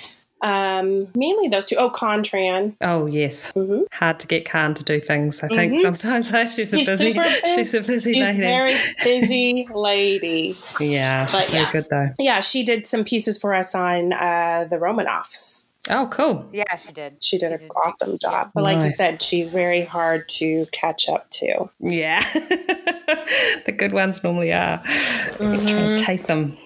[0.42, 1.76] Um, mainly those two.
[1.76, 2.76] Oh, Contran.
[2.82, 3.52] Oh yes.
[3.52, 3.84] Mhm.
[3.90, 5.42] Hard to get Khan to do things.
[5.42, 5.80] I think Mhm.
[5.80, 7.18] sometimes she's a She's busy.
[7.54, 8.38] She's a busy She's lady.
[8.38, 10.54] very busy lady.
[10.78, 11.72] yeah, But yeah.
[11.72, 12.10] good though.
[12.18, 15.64] Yeah, she did some pieces for us on uh, the Romanoffs.
[15.88, 16.48] Oh, cool.
[16.52, 17.22] Yeah, she did.
[17.22, 17.70] She did She an did.
[17.70, 18.50] awesome job.
[18.54, 21.70] But like you said, she's very hard to catch up to.
[21.80, 22.20] Yeah,
[23.64, 24.82] the good ones normally are.
[25.40, 26.56] You try chase them.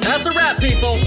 [0.00, 0.98] That's a wrap, people.